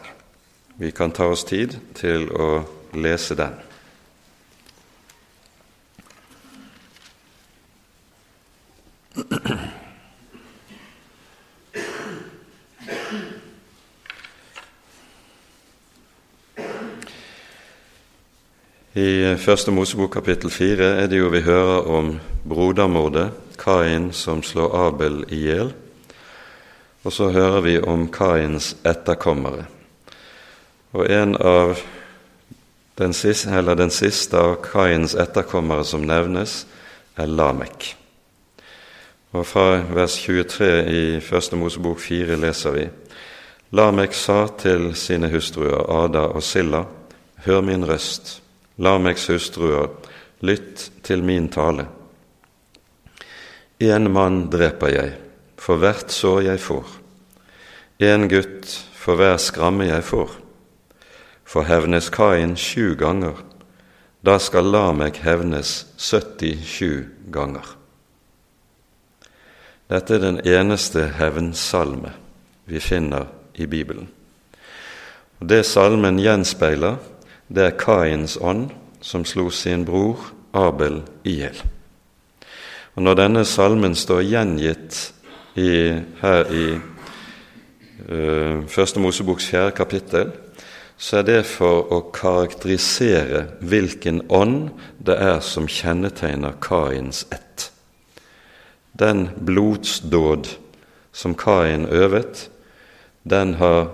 Vi 0.79 0.91
kan 0.91 1.11
ta 1.11 1.27
oss 1.27 1.43
tid 1.43 1.75
til 1.99 2.31
å 2.31 2.63
lese 2.95 3.35
den. 3.35 3.59
I 18.93 19.35
Første 19.41 19.71
Mosebok 19.73 20.11
kapittel 20.13 20.51
fire 20.53 20.85
er 21.01 21.07
det 21.09 21.17
jo 21.17 21.31
vi 21.33 21.39
hører 21.41 21.87
om 21.89 22.11
brodermordet, 22.45 23.31
Kain 23.57 24.11
som 24.13 24.43
slår 24.45 24.75
Abel 24.77 25.23
i 25.33 25.39
hjel. 25.47 25.71
Og 27.01 27.13
så 27.13 27.31
hører 27.33 27.63
vi 27.65 27.73
om 27.81 28.03
Kains 28.13 28.75
etterkommere. 28.85 29.65
Og 30.93 31.09
en 31.09 31.33
av 31.41 31.81
den 33.01 33.17
siste, 33.17 33.63
den 33.81 33.89
siste 33.89 34.37
av 34.37 34.59
Kains 34.61 35.17
etterkommere 35.17 35.87
som 35.89 36.05
nevnes, 36.05 36.67
er 37.17 37.25
Lamek. 37.25 37.95
Og 39.33 39.47
fra 39.47 39.81
vers 39.89 40.19
23 40.21 40.69
i 40.85 41.03
Første 41.17 41.57
Mosebok 41.57 41.97
4 41.97 42.37
leser 42.37 42.77
vi 42.77 42.85
Lamek 43.73 44.13
sa 44.13 44.45
til 44.53 44.91
sine 44.93 45.33
hustruer 45.33 45.81
Ada 46.05 46.29
og 46.29 46.45
Silla, 46.45 46.85
hør 47.41 47.65
min 47.65 47.89
røst 47.89 48.42
Lameks 48.77 49.27
hustruer, 49.29 49.89
lytt 50.41 50.89
til 51.03 51.23
min 51.23 51.49
tale. 51.53 51.85
En 53.79 54.09
mann 54.11 54.47
dreper 54.49 54.93
jeg 54.93 55.13
for 55.59 55.79
hvert 55.79 56.11
sår 56.11 56.41
jeg 56.47 56.59
får, 56.59 56.87
en 58.03 58.27
gutt 58.31 58.71
for 58.97 59.19
hver 59.19 59.37
skramme 59.39 59.87
jeg 59.87 60.03
får. 60.07 60.39
For 61.43 61.67
hevnes 61.67 62.09
Kain 62.09 62.55
sju 62.57 62.95
ganger, 62.99 63.37
da 64.25 64.39
skal 64.39 64.71
Lamek 64.71 65.19
hevnes 65.23 65.83
77 65.97 67.29
ganger. 67.31 67.65
Dette 69.91 70.15
er 70.15 70.23
den 70.23 70.39
eneste 70.47 71.05
hevnsalme 71.19 72.13
vi 72.65 72.79
finner 72.79 73.27
i 73.59 73.67
Bibelen. 73.67 74.07
Og 75.39 75.47
Det 75.47 75.65
salmen 75.67 76.17
gjenspeiler, 76.23 76.97
det 77.53 77.67
er 77.67 77.77
Kains 77.77 78.37
ånd 78.41 78.71
som 79.03 79.25
slo 79.25 79.49
sin 79.53 79.85
bror 79.85 80.31
Abel 80.53 81.01
i 81.25 81.37
hjel. 81.41 81.59
Og 82.95 83.03
Når 83.03 83.17
denne 83.17 83.45
salmen 83.45 83.95
står 83.97 84.21
gjengitt 84.25 84.97
i, 85.57 85.69
her 86.21 86.49
i 86.53 86.65
uh, 88.09 89.01
Moseboks 89.01 89.49
fjerde 89.49 89.75
kapittel, 89.77 90.33
så 90.97 91.19
er 91.19 91.25
det 91.27 91.39
for 91.49 91.89
å 91.93 91.99
karakterisere 92.13 93.47
hvilken 93.65 94.21
ånd 94.29 94.69
det 95.01 95.17
er 95.17 95.41
som 95.41 95.67
kjennetegner 95.67 96.53
Kains 96.61 97.25
ett. 97.33 97.71
Den 98.93 99.27
blodsdåd 99.41 100.53
som 101.13 101.33
Kain 101.35 101.87
øvet, 101.89 102.49
den 103.25 103.55
har 103.57 103.89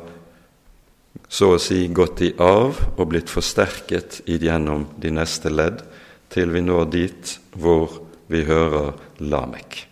så 1.30 1.54
å 1.54 1.62
si 1.62 1.84
gått 1.94 2.24
i 2.26 2.32
arv 2.42 2.80
og 2.96 3.06
blitt 3.12 3.30
forsterket 3.30 4.24
gjennom 4.26 4.88
de 4.98 5.12
neste 5.14 5.52
ledd, 5.54 5.84
til 6.30 6.50
vi 6.54 6.62
når 6.66 6.90
dit 6.94 7.36
hvor 7.58 8.02
vi 8.30 8.44
hører 8.46 8.98
Lamek. 9.22 9.86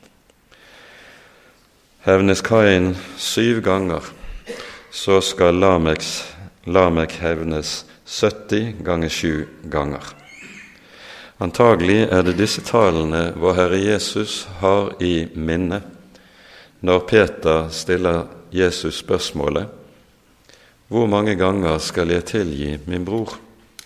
Hevnes 2.05 2.41
Kain 2.45 2.93
syv 3.17 3.61
ganger, 3.65 4.05
så 4.91 5.19
skal 5.21 5.57
Lameks, 5.61 6.11
Lamek 6.65 7.17
hevnes 7.21 7.83
70 8.05 8.81
ganger 8.85 9.13
sju 9.13 9.33
ganger. 9.69 10.05
Antagelig 11.37 12.07
er 12.09 12.23
det 12.25 12.37
disse 12.39 12.63
tallene 12.65 13.27
vår 13.37 13.57
Herre 13.59 13.81
Jesus 13.81 14.47
har 14.61 14.95
i 15.03 15.27
minne 15.37 15.83
når 16.81 17.03
Peter 17.09 17.67
stiller 17.73 18.25
Jesus 18.53 19.03
spørsmålet 19.03 19.76
Hvor 20.87 21.05
mange 21.05 21.35
ganger 21.35 21.77
skal 21.83 22.13
jeg 22.15 22.25
tilgi 22.25 22.77
min 22.87 23.05
bror? 23.05 23.33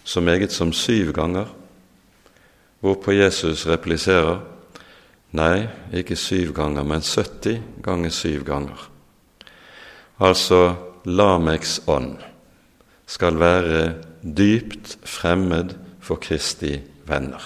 Så 0.03 0.21
meget 0.21 0.51
som 0.51 0.73
syv 0.73 1.13
ganger? 1.13 1.45
Hvorpå 2.79 3.11
Jesus 3.11 3.67
repliserer 3.67 4.39
Nei, 5.31 5.67
ikke 5.93 6.15
syv 6.15 6.51
ganger, 6.53 6.83
men 6.83 7.01
70 7.01 7.61
ganger 7.83 8.09
syv 8.09 8.43
ganger. 8.43 8.89
Altså 10.19 10.75
Lameks 11.05 11.81
ånd 11.87 12.17
skal 13.07 13.39
være 13.39 13.93
dypt 14.21 14.97
fremmed 15.07 15.73
for 16.03 16.19
Kristi 16.21 16.81
venner. 17.07 17.41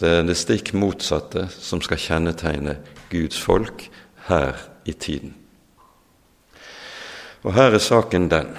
Det 0.00 0.10
er 0.18 0.26
det 0.26 0.36
stikk 0.36 0.74
motsatte 0.74 1.46
som 1.54 1.80
skal 1.80 2.02
kjennetegne 2.02 2.76
Guds 3.10 3.40
folk 3.40 3.86
her 4.26 4.58
i 4.84 4.92
tiden. 4.92 5.36
Og 7.46 7.54
her 7.54 7.76
er 7.76 7.82
saken 7.82 8.26
den 8.30 8.50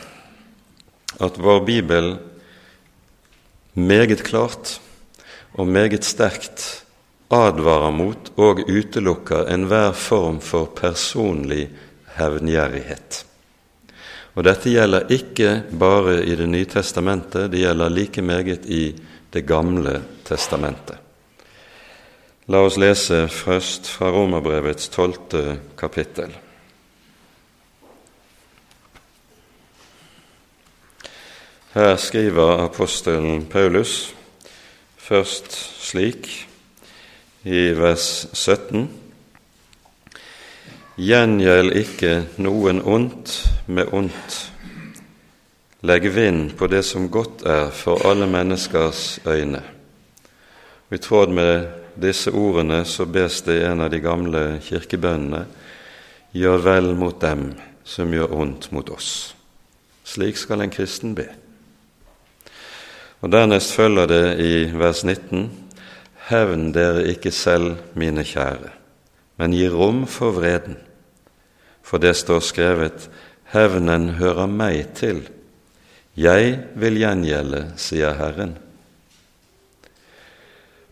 at 1.23 1.39
vår 1.41 1.63
bibel 1.67 2.13
meget 3.73 4.23
klart 4.23 4.77
og 5.57 5.67
meget 5.67 6.05
sterkt 6.07 6.85
advarer 7.33 7.91
mot 7.91 8.31
og 8.39 8.63
utelukker 8.63 9.49
enhver 9.51 9.91
form 9.91 10.39
for 10.39 10.69
personlig 10.77 11.67
hevngjerrighet. 12.15 13.23
Og 14.37 14.45
dette 14.45 14.71
gjelder 14.71 15.11
ikke 15.11 15.51
bare 15.79 16.21
i 16.23 16.35
Det 16.35 16.47
nye 16.47 16.69
testamentet, 16.69 17.51
det 17.51 17.65
gjelder 17.65 17.89
like 17.89 18.21
meget 18.21 18.65
i 18.65 18.95
Det 19.33 19.45
gamle 19.45 20.01
testamentet. 20.23 20.95
La 22.47 22.63
oss 22.63 22.77
lese 22.77 23.27
først 23.27 23.89
fra 23.91 24.07
Romerbrevets 24.09 24.87
tolvte 24.87 25.59
kapittel. 25.77 26.31
Her 31.77 31.95
skriver 31.95 32.63
apostelen 32.63 33.45
Paulus 33.45 34.15
først 34.97 35.53
slik 35.85 36.47
i 37.45 37.69
vers 37.77 38.25
17.: 38.33 38.89
Gjengjeld 40.97 41.77
ikke 41.77 42.15
noen 42.41 42.81
ondt 42.81 43.35
med 43.69 43.93
ondt. 43.93 44.39
Legg 45.85 46.09
vind 46.15 46.57
på 46.57 46.65
det 46.65 46.81
som 46.81 47.11
godt 47.13 47.45
er 47.45 47.69
for 47.69 48.09
alle 48.09 48.25
menneskers 48.25 49.19
øyne. 49.27 49.61
I 50.91 50.97
tråd 50.97 51.29
med 51.29 51.67
disse 52.01 52.33
ordene 52.33 52.85
så 52.89 53.05
bes 53.05 53.41
det 53.45 53.61
en 53.69 53.85
av 53.85 53.93
de 53.93 54.01
gamle 54.01 54.47
kirkebønnene 54.65 55.45
gjør 56.33 56.69
vel 56.71 56.95
mot 56.95 57.21
dem 57.21 57.51
som 57.85 58.09
gjør 58.09 58.33
ondt 58.33 58.71
mot 58.71 58.89
oss. 58.89 59.35
Slik 60.03 60.41
skal 60.41 60.65
en 60.65 60.73
kristen 60.73 61.13
be. 61.13 61.35
Og 63.21 63.31
Dernest 63.31 63.73
følger 63.73 64.05
det 64.05 64.25
i 64.39 64.51
vers 64.77 65.03
19.: 65.03 65.49
Hevn 66.29 66.71
dere 66.73 67.07
ikke 67.09 67.31
selv, 67.31 67.77
mine 67.95 68.23
kjære, 68.23 68.69
men 69.37 69.53
gi 69.53 69.69
rom 69.69 70.05
for 70.07 70.31
vreden. 70.31 70.77
For 71.81 71.97
det 71.97 72.15
står 72.15 72.39
skrevet:" 72.39 73.09
Hevnen 73.47 74.09
hører 74.19 74.45
meg 74.45 74.89
til. 74.95 75.21
Jeg 76.17 76.57
vil 76.75 76.97
gjengjelde, 76.99 77.61
sier 77.79 78.11
Herren. 78.19 78.57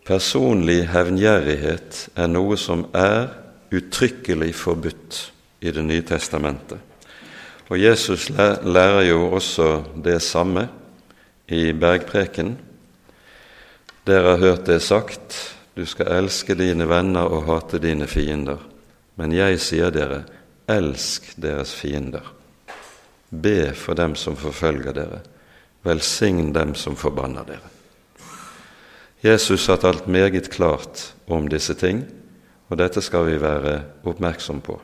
Personlig 0.06 0.86
hevngjerrighet 0.88 2.10
er 2.16 2.30
noe 2.32 2.56
som 2.58 2.86
er 2.96 3.28
uttrykkelig 3.76 4.54
forbudt 4.56 5.20
i 5.62 5.72
Det 5.72 5.84
nye 5.84 6.02
testamentet. 6.02 6.80
Og 7.70 7.82
Jesus 7.82 8.30
lærer 8.30 9.02
jo 9.10 9.32
også 9.34 9.84
det 10.04 10.22
samme 10.22 10.70
i 11.48 11.74
bergpreken. 11.74 12.56
Dere 14.06 14.36
har 14.36 14.42
hørt 14.42 14.66
det 14.66 14.80
sagt, 14.86 15.36
du 15.76 15.86
skal 15.86 16.12
elske 16.22 16.56
dine 16.56 16.88
venner 16.90 17.28
og 17.28 17.46
hate 17.50 17.82
dine 17.84 18.08
fiender. 18.08 18.62
Men 19.16 19.34
jeg 19.36 19.60
sier 19.64 19.94
dere, 19.94 20.24
elsk 20.72 21.34
deres 21.42 21.74
fiender. 21.76 22.26
Be 23.30 23.74
for 23.76 23.98
dem 23.98 24.16
som 24.16 24.38
forfølger 24.40 24.96
dere. 24.96 25.22
Velsign 25.86 26.54
dem 26.56 26.74
som 26.76 26.98
forbanner 26.98 27.46
dere. 27.48 27.72
Jesus 29.26 29.68
har 29.68 29.80
talt 29.82 30.08
meget 30.08 30.50
klart 30.54 31.14
om 31.28 31.48
disse 31.50 31.74
ting, 31.74 32.04
og 32.70 32.78
dette 32.78 33.02
skal 33.02 33.26
vi 33.26 33.40
være 33.42 33.80
oppmerksom 34.06 34.62
på. 34.62 34.78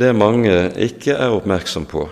Det 0.00 0.12
mange 0.16 0.52
ikke 0.80 1.14
er 1.16 1.32
oppmerksom 1.32 1.86
på, 1.88 2.06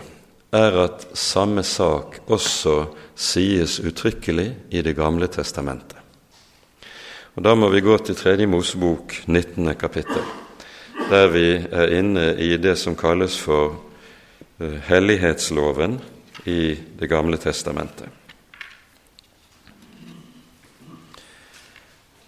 er 0.52 0.80
at 0.84 1.06
samme 1.18 1.62
sak 1.62 2.20
også 2.26 2.87
sies 3.18 3.80
uttrykkelig 3.80 4.56
i 4.70 4.82
Det 4.82 4.96
gamle 4.96 5.26
testamentet. 5.26 5.98
Og 7.37 7.44
Da 7.44 7.54
må 7.54 7.68
vi 7.68 7.80
gå 7.80 7.98
til 7.98 8.16
Tredje 8.16 8.46
Mosebok, 8.46 9.14
19. 9.26 9.74
kapittel, 9.74 10.22
der 11.11 11.28
vi 11.28 11.66
er 11.70 11.98
inne 11.98 12.34
i 12.34 12.56
det 12.56 12.78
som 12.78 12.96
kalles 12.96 13.38
for 13.38 13.76
eh, 14.61 14.80
hellighetsloven 14.88 16.00
i 16.46 16.76
Det 17.00 17.08
gamle 17.08 17.37
testamentet. 17.37 18.08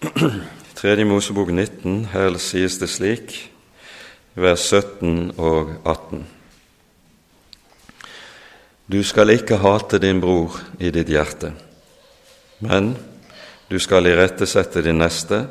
Tredje 0.75 1.05
Mosebok 1.05 1.49
19, 1.49 2.05
her 2.05 2.37
sies 2.37 2.77
det 2.77 2.89
slik, 2.89 3.51
vers 4.35 4.59
17 4.59 5.31
og 5.37 5.75
18. 5.85 6.40
Du 8.91 9.03
skal 9.07 9.29
ikke 9.31 9.55
hate 9.61 10.01
din 10.03 10.19
bror 10.19 10.57
i 10.79 10.89
ditt 10.91 11.07
hjerte, 11.07 11.53
men 12.59 12.89
du 13.71 13.77
skal 13.79 14.09
irettesette 14.09 14.83
din 14.83 14.99
neste 14.99 15.45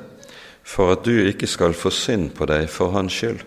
for 0.60 0.92
at 0.92 1.06
du 1.06 1.14
ikke 1.24 1.48
skal 1.48 1.72
få 1.72 1.88
synd 1.94 2.34
på 2.36 2.44
deg 2.50 2.68
for 2.68 2.92
hans 2.92 3.16
skyld. 3.16 3.40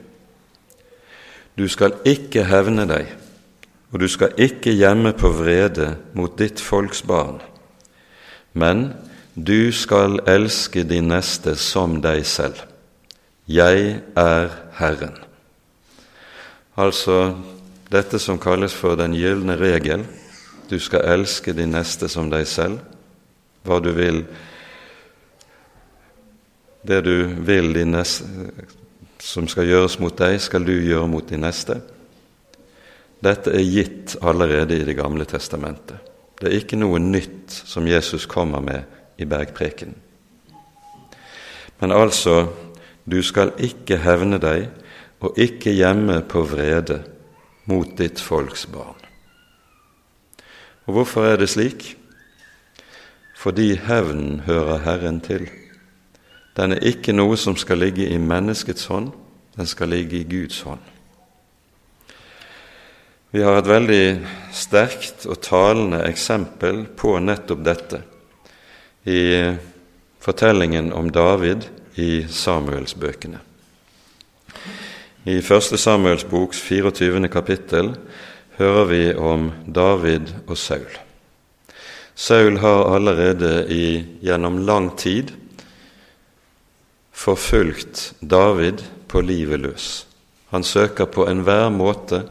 Du 1.53 1.67
skal 1.69 1.93
ikke 2.09 2.47
hevne 2.49 2.87
deg, 2.89 3.11
og 3.93 4.01
du 4.01 4.07
skal 4.09 4.33
ikke 4.41 4.73
gjemme 4.73 5.13
på 5.13 5.29
vrede 5.29 5.91
mot 6.17 6.33
ditt 6.41 6.57
folks 6.57 7.03
barn, 7.05 7.37
men 8.57 8.95
du 9.37 9.69
skal 9.69 10.23
elske 10.25 10.87
din 10.89 11.11
neste 11.13 11.53
som 11.53 11.99
deg 12.01 12.25
selv. 12.25 12.65
Jeg 13.45 13.99
er 14.17 14.49
Herren. 14.79 15.19
Altså, 16.81 17.35
dette 17.93 18.19
som 18.19 18.39
kalles 18.41 18.73
for 18.73 18.97
den 18.97 19.13
gylne 19.13 19.55
regel 19.59 20.05
du 20.69 20.79
skal 20.81 21.05
elske 21.13 21.53
din 21.53 21.73
neste 21.75 22.07
som 22.09 22.29
deg 22.31 22.47
selv. 22.49 22.79
Hva 23.63 23.79
du 23.83 23.91
vil 23.95 24.25
Det 26.83 26.99
du 26.99 27.27
vil 27.47 27.77
neste, 27.87 28.27
som 29.23 29.45
skal 29.47 29.69
gjøres 29.69 29.99
mot 30.03 30.17
deg, 30.19 30.35
skal 30.41 30.65
du 30.67 30.73
gjøre 30.73 31.07
mot 31.07 31.29
din 31.29 31.39
neste. 31.39 31.77
Dette 33.23 33.53
er 33.55 33.63
gitt 33.63 34.17
allerede 34.19 34.75
i 34.75 34.83
Det 34.83 34.97
gamle 34.97 35.23
testamentet. 35.25 35.95
Det 36.39 36.49
er 36.49 36.57
ikke 36.59 36.75
noe 36.75 36.99
nytt 36.99 37.55
som 37.55 37.87
Jesus 37.87 38.25
kommer 38.25 38.59
med 38.59 38.83
i 39.17 39.23
bergprekenen. 39.23 39.95
Men 41.79 41.91
altså, 41.91 42.51
du 43.05 43.21
skal 43.23 43.53
ikke 43.59 43.97
hevne 43.97 44.41
deg 44.43 44.67
og 45.21 45.39
ikke 45.39 45.71
gjemme 45.71 46.19
på 46.27 46.43
vrede 46.43 46.99
mot 47.69 47.97
ditt 47.97 48.19
folks 48.19 48.65
barn. 48.67 48.99
Og 50.85 50.97
hvorfor 50.97 51.27
er 51.27 51.37
det 51.39 51.49
slik? 51.53 51.93
Fordi 53.39 53.73
hevnen 53.75 54.41
hører 54.47 54.83
Herren 54.83 55.19
til. 55.23 55.49
Den 56.55 56.75
er 56.75 56.85
ikke 56.85 57.15
noe 57.15 57.37
som 57.39 57.55
skal 57.59 57.81
ligge 57.81 58.07
i 58.07 58.19
menneskets 58.21 58.85
hånd, 58.91 59.11
den 59.55 59.69
skal 59.69 59.91
ligge 59.93 60.19
i 60.19 60.27
Guds 60.27 60.61
hånd. 60.61 60.81
Vi 63.33 63.41
har 63.41 63.57
et 63.57 63.69
veldig 63.69 64.05
sterkt 64.53 65.25
og 65.25 65.39
talende 65.41 66.03
eksempel 66.05 66.83
på 66.85 67.15
nettopp 67.17 67.63
dette 67.65 68.03
i 69.09 69.23
fortellingen 70.21 70.91
om 70.93 71.09
David 71.09 71.65
i 71.97 72.27
Samuelsbøkene. 72.29 73.41
I 75.25 75.37
1. 75.39 75.77
Samuels 75.79 76.25
boks 76.27 76.59
24. 76.59 77.29
kapittel 77.31 77.93
hører 78.57 78.87
vi 78.89 79.03
om 79.15 79.45
David 79.63 80.33
og 80.51 80.57
Saul. 80.59 80.97
Saul 82.11 82.57
har 82.59 82.89
allerede 82.91 83.51
i, 83.71 84.03
gjennom 84.19 84.57
lang 84.67 84.89
tid 84.99 85.31
forfulgt 87.15 88.17
David 88.19 88.83
på 89.07 89.21
livet 89.23 89.63
løs. 89.63 89.85
Han 90.51 90.67
søker 90.67 91.07
på 91.07 91.23
enhver 91.31 91.69
måte 91.71 92.25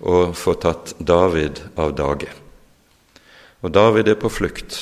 å 0.00 0.30
få 0.32 0.54
tatt 0.64 0.94
David 0.96 1.60
av 1.76 1.92
dage. 1.98 2.30
Og 3.60 3.68
David 3.76 4.08
er 4.08 4.16
på 4.16 4.32
flukt. 4.32 4.78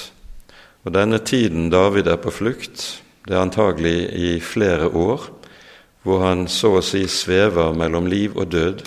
Og 0.87 0.95
denne 0.95 1.19
tiden 1.19 1.73
David 1.75 2.07
er 2.07 2.23
på 2.23 2.31
flukt, 2.31 2.87
det 3.27 3.35
er 3.35 3.43
antagelig 3.43 3.97
i 4.15 4.31
flere 4.39 4.93
år, 4.95 5.27
hvor 6.09 6.25
han 6.25 6.47
så 6.49 6.79
å 6.79 6.85
si 6.85 7.03
svever 7.11 7.75
mellom 7.77 8.07
liv 8.09 8.37
og 8.39 8.49
død. 8.49 8.81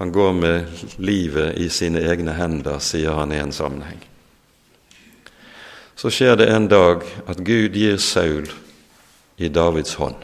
Han 0.00 0.10
går 0.12 0.32
med 0.34 0.80
livet 0.98 1.54
i 1.62 1.68
sine 1.70 2.02
egne 2.02 2.34
hender, 2.34 2.80
sier 2.82 3.14
han 3.14 3.30
i 3.32 3.38
en 3.38 3.54
sammenheng. 3.54 4.00
Så 5.96 6.10
skjer 6.10 6.34
det 6.36 6.48
en 6.52 6.66
dag 6.68 7.06
at 7.30 7.38
Gud 7.46 7.78
gir 7.78 8.00
Saul 8.02 8.50
i 9.38 9.48
Davids 9.48 9.94
hånd. 9.96 10.18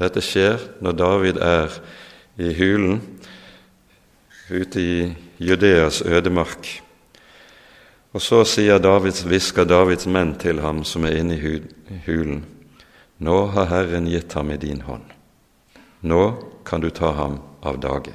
Dette 0.00 0.20
skjer 0.24 0.58
når 0.82 0.98
David 0.98 1.40
er 1.44 1.78
i 2.40 2.50
hulen 2.58 2.98
ute 4.50 4.82
i 4.82 4.96
Judeas 5.38 6.02
ødemark. 6.02 6.66
Og 8.10 8.24
så 8.24 8.42
sier 8.48 8.82
Davids, 8.82 9.22
hvisker 9.22 9.68
Davids 9.68 10.10
menn 10.10 10.34
til 10.42 10.58
ham 10.64 10.82
som 10.84 11.06
er 11.06 11.20
inne 11.22 11.38
i 11.38 12.02
hulen, 12.08 12.42
nå 13.22 13.38
har 13.54 13.70
Herren 13.70 14.10
gitt 14.10 14.34
ham 14.34 14.50
i 14.50 14.58
din 14.58 14.82
hånd. 14.82 15.19
Nå 16.00 16.24
kan 16.64 16.80
du 16.80 16.90
ta 16.90 17.12
ham 17.12 17.38
av 17.60 17.78
dage. 17.80 18.14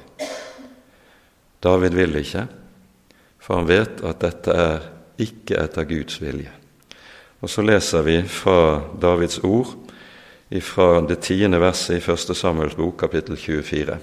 David 1.62 1.94
vil 1.94 2.18
ikke, 2.20 2.46
for 3.38 3.60
han 3.60 3.68
vet 3.68 4.02
at 4.06 4.22
dette 4.22 4.54
er 4.54 4.86
ikke 5.22 5.60
etter 5.62 5.86
Guds 5.88 6.20
vilje. 6.22 6.52
Og 7.40 7.50
så 7.50 7.62
leser 7.62 8.02
vi 8.06 8.20
fra 8.26 8.82
Davids 9.00 9.38
ord 9.44 9.74
fra 10.62 11.00
det 11.02 11.20
tiende 11.26 11.58
verset 11.58 11.98
i 11.98 12.04
Første 12.04 12.34
Samuels 12.34 12.76
bok, 12.78 12.94
kapittel 13.00 13.36
24. 13.36 13.96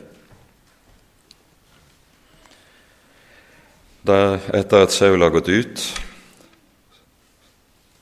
Der, 4.04 4.40
etter 4.52 4.84
at 4.84 4.92
Saul 4.92 5.24
har 5.24 5.32
gått 5.32 5.48
ut 5.48 5.86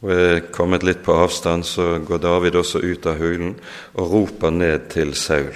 og 0.01 0.09
er 0.09 0.39
kommet 0.49 0.81
litt 0.81 1.03
på 1.05 1.13
avstand, 1.13 1.61
så 1.61 1.99
går 2.01 2.23
David 2.23 2.57
også 2.57 2.81
ut 2.81 3.05
av 3.05 3.21
hulen 3.21 3.53
og 3.93 4.15
roper 4.15 4.49
ned 4.49 4.89
til 4.89 5.13
Saul. 5.13 5.53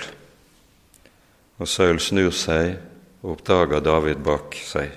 Og 1.59 1.69
Saul 1.69 1.99
snur 2.03 2.33
seg 2.35 2.75
og 3.23 3.37
oppdager 3.37 3.83
David 3.83 4.21
bak 4.25 4.57
seg. 4.59 4.91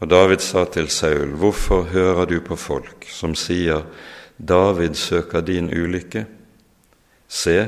Og 0.00 0.08
David 0.08 0.40
sa 0.40 0.64
til 0.64 0.88
Saul, 0.88 1.36
hvorfor 1.36 1.90
hører 1.92 2.26
du 2.26 2.38
på 2.40 2.56
folk 2.56 3.04
som 3.10 3.36
sier, 3.36 3.84
David 4.38 4.96
søker 4.96 5.44
din 5.44 5.68
ulykke? 5.68 6.24
Se, 7.28 7.58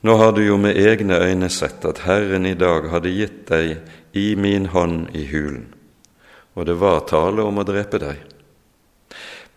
nå 0.00 0.16
har 0.16 0.32
du 0.32 0.42
jo 0.46 0.56
med 0.56 0.80
egne 0.80 1.20
øyne 1.20 1.52
sett 1.52 1.84
at 1.84 2.06
Herren 2.08 2.46
i 2.48 2.56
dag 2.56 2.88
hadde 2.90 3.12
gitt 3.12 3.44
deg 3.52 3.76
i 4.16 4.30
min 4.40 4.72
hånd 4.72 5.10
i 5.14 5.28
hulen 5.28 5.66
og 6.56 6.64
det 6.66 6.78
var 6.80 7.04
tale 7.08 7.44
om 7.44 7.60
å 7.60 7.66
drepe 7.68 8.00
deg. 8.00 8.22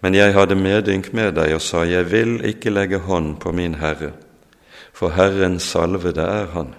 Men 0.03 0.15
jeg 0.15 0.35
hadde 0.35 0.59
medynk 0.59 1.11
med 1.15 1.33
deg 1.39 1.55
og 1.55 1.63
sa, 1.63 1.83
Jeg 1.87 2.07
vil 2.11 2.39
ikke 2.45 2.71
legge 2.71 2.99
hånd 3.03 3.39
på 3.39 3.51
min 3.55 3.79
Herre, 3.79 4.13
for 4.93 5.15
Herren 5.15 5.59
salvede 5.59 6.23
er 6.23 6.51
Han. 6.53 6.75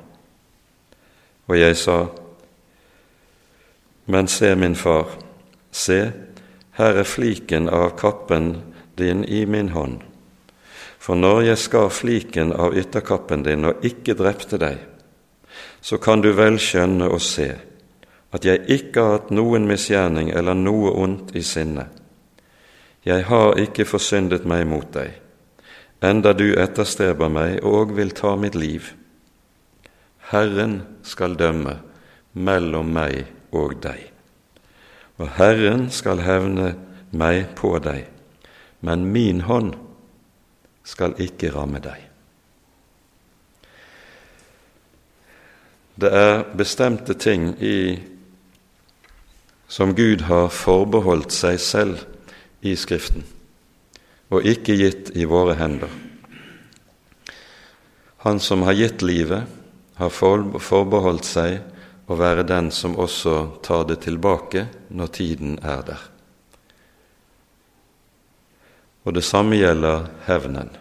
Og 1.50 1.58
jeg 1.58 1.76
sa, 1.76 2.06
Men 4.06 4.28
se, 4.28 4.54
min 4.54 4.74
far, 4.74 5.06
se, 5.70 6.12
her 6.78 6.98
er 6.98 7.06
fliken 7.06 7.68
av 7.68 7.90
kappen 7.98 8.62
din 8.98 9.24
i 9.24 9.44
min 9.46 9.68
hånd. 9.68 10.00
For 10.98 11.14
når 11.14 11.40
jeg 11.42 11.58
skar 11.58 11.88
fliken 11.94 12.52
av 12.52 12.74
ytterkappen 12.78 13.44
din 13.46 13.64
og 13.64 13.84
ikke 13.86 14.16
drepte 14.18 14.58
deg, 14.58 14.78
så 15.80 15.98
kan 15.98 16.22
du 16.22 16.32
vel 16.36 16.58
skjønne 16.58 17.08
og 17.10 17.22
se 17.22 17.48
at 18.30 18.46
jeg 18.46 18.66
ikke 18.70 19.02
har 19.02 19.16
hatt 19.16 19.30
noen 19.34 19.66
misgjerning 19.66 20.30
eller 20.30 20.54
noe 20.54 20.92
ondt 21.02 21.34
i 21.34 21.42
sinne. 21.42 21.88
Jeg 23.06 23.26
har 23.30 23.58
ikke 23.58 23.88
forsyndet 23.88 24.46
meg 24.46 24.66
mot 24.70 24.90
deg, 24.94 25.14
enda 26.02 26.34
du 26.36 26.52
etterstreber 26.52 27.30
meg 27.32 27.64
og 27.66 27.96
vil 27.96 28.14
ta 28.14 28.36
mitt 28.36 28.58
liv. 28.58 28.92
Herren 30.30 30.80
skal 31.02 31.34
dømme 31.38 31.80
mellom 32.32 32.92
meg 32.94 33.24
og 33.50 33.74
deg, 33.82 34.04
og 35.18 35.32
Herren 35.40 35.88
skal 35.90 36.22
hevne 36.22 36.74
meg 37.10 37.48
på 37.58 37.72
deg, 37.82 38.06
men 38.86 39.08
min 39.10 39.42
hånd 39.48 39.74
skal 40.86 41.16
ikke 41.20 41.50
ramme 41.56 41.82
deg. 41.82 42.06
Det 46.00 46.08
er 46.14 46.46
bestemte 46.56 47.18
ting 47.18 47.50
i 47.60 47.98
som 49.70 49.92
Gud 49.94 50.24
har 50.26 50.48
forbeholdt 50.50 51.34
seg 51.34 51.58
selv 51.62 52.06
i 52.66 52.72
Skriften, 52.78 53.26
og 54.30 54.46
ikke 54.46 54.78
gitt 54.78 55.10
i 55.14 55.26
våre 55.28 55.54
hender. 55.58 55.90
Han 58.24 58.40
som 58.42 58.64
har 58.66 58.78
gitt 58.78 59.04
livet, 59.06 59.44
har 60.00 60.10
forbeholdt 60.10 61.28
seg 61.28 61.60
å 62.10 62.16
være 62.18 62.46
den 62.48 62.70
som 62.74 62.96
også 62.98 63.36
tar 63.62 63.84
det 63.90 64.00
tilbake 64.06 64.66
når 64.88 65.12
tiden 65.14 65.58
er 65.62 65.84
der. 65.86 66.06
Og 69.04 69.14
det 69.16 69.24
samme 69.24 69.56
gjelder 69.56 70.08
hevnen. 70.26 70.72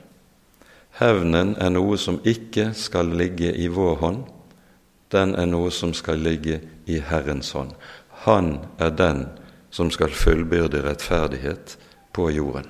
Hevnen 0.99 1.53
er 1.59 1.71
noe 1.71 1.99
som 1.99 2.19
ikke 2.27 2.71
skal 2.75 3.11
ligge 3.15 3.53
i 3.55 3.69
vår 3.71 3.95
hånd, 4.01 4.23
den 5.09 5.33
er 5.39 5.47
noe 5.49 5.71
som 5.73 5.93
skal 5.95 6.19
ligge 6.21 6.59
i 6.85 6.99
Herrens 7.01 7.53
hånd. 7.55 7.71
Han 8.25 8.57
er 8.77 8.91
den 8.93 9.23
som 9.73 9.89
skal 9.93 10.13
fullbyrde 10.13 10.83
rettferdighet 10.85 11.77
på 12.13 12.29
jorden. 12.35 12.67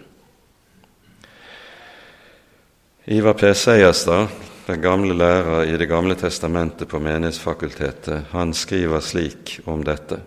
Ivar 3.09 3.33
P. 3.33 3.49
Seierstad, 3.57 4.29
den 4.69 4.81
gamle 4.81 5.15
lærer 5.17 5.63
i 5.65 5.77
Det 5.77 5.87
gamle 5.89 6.15
testamentet 6.15 6.87
på 6.87 6.99
Menighetsfakultetet, 6.99 8.29
han 8.31 8.53
skriver 8.53 9.01
slik 9.01 9.59
om 9.65 9.81
dette. 9.83 10.19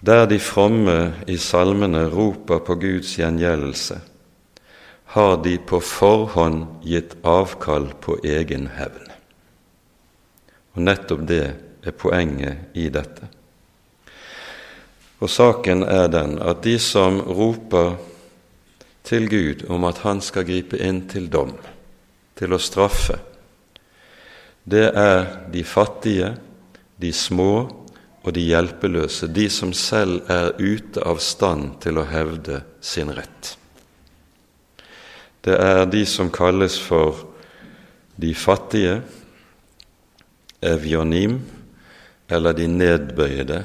Der 0.00 0.26
de 0.26 0.38
fromme 0.38 1.14
i 1.26 1.36
salmene 1.36 2.08
roper 2.10 2.58
på 2.58 2.74
Guds 2.74 3.14
gjengjeldelse, 3.18 4.00
har 5.14 5.36
de 5.44 5.58
på 5.58 5.80
forhånd 5.80 6.82
gitt 6.82 7.14
avkall 7.22 7.92
på 8.02 8.18
egen 8.24 8.66
hevn. 8.74 9.06
Og 10.74 10.82
nettopp 10.82 11.22
det 11.28 11.44
er 11.86 11.94
poenget 11.94 12.74
i 12.74 12.88
dette. 12.90 13.30
Og 15.22 15.30
saken 15.30 15.86
er 15.86 16.10
den 16.12 16.36
at 16.42 16.66
de 16.66 16.76
som 16.82 17.22
roper 17.22 17.94
til 19.06 19.30
Gud 19.30 19.64
om 19.70 19.86
at 19.86 20.02
Han 20.02 20.20
skal 20.20 20.44
gripe 20.44 20.76
inn 20.82 21.06
til 21.08 21.30
dom, 21.30 21.54
til 22.36 22.52
å 22.52 22.60
straffe, 22.60 23.18
det 24.66 24.88
er 24.98 25.26
de 25.52 25.62
fattige, 25.62 26.32
de 26.98 27.12
små 27.14 27.52
og 28.26 28.32
de 28.34 28.42
hjelpeløse, 28.48 29.28
de 29.30 29.46
som 29.52 29.70
selv 29.76 30.26
er 30.32 30.56
ute 30.58 31.02
av 31.06 31.20
stand 31.22 31.76
til 31.84 32.00
å 32.00 32.08
hevde 32.10 32.64
sin 32.82 33.12
rett. 33.14 33.52
Det 35.46 35.54
er 35.54 35.84
de 35.86 36.02
som 36.10 36.32
kalles 36.34 36.80
for 36.82 37.22
de 38.18 38.32
fattige, 38.34 38.98
evionim, 40.66 41.38
eller 42.26 42.56
de 42.56 42.66
nedbøyde, 42.66 43.60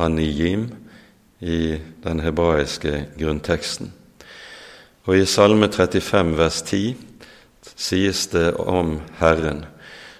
anijim, 0.00 0.70
i 1.44 1.76
den 2.02 2.22
hebraiske 2.24 3.04
grunnteksten. 3.18 3.92
Og 5.04 5.20
i 5.20 5.26
Salme 5.28 5.68
35 5.68 6.32
vers 6.38 6.62
10 6.64 7.07
sies 7.78 8.26
det 8.34 8.52
om 8.58 8.98
Herren 9.20 9.64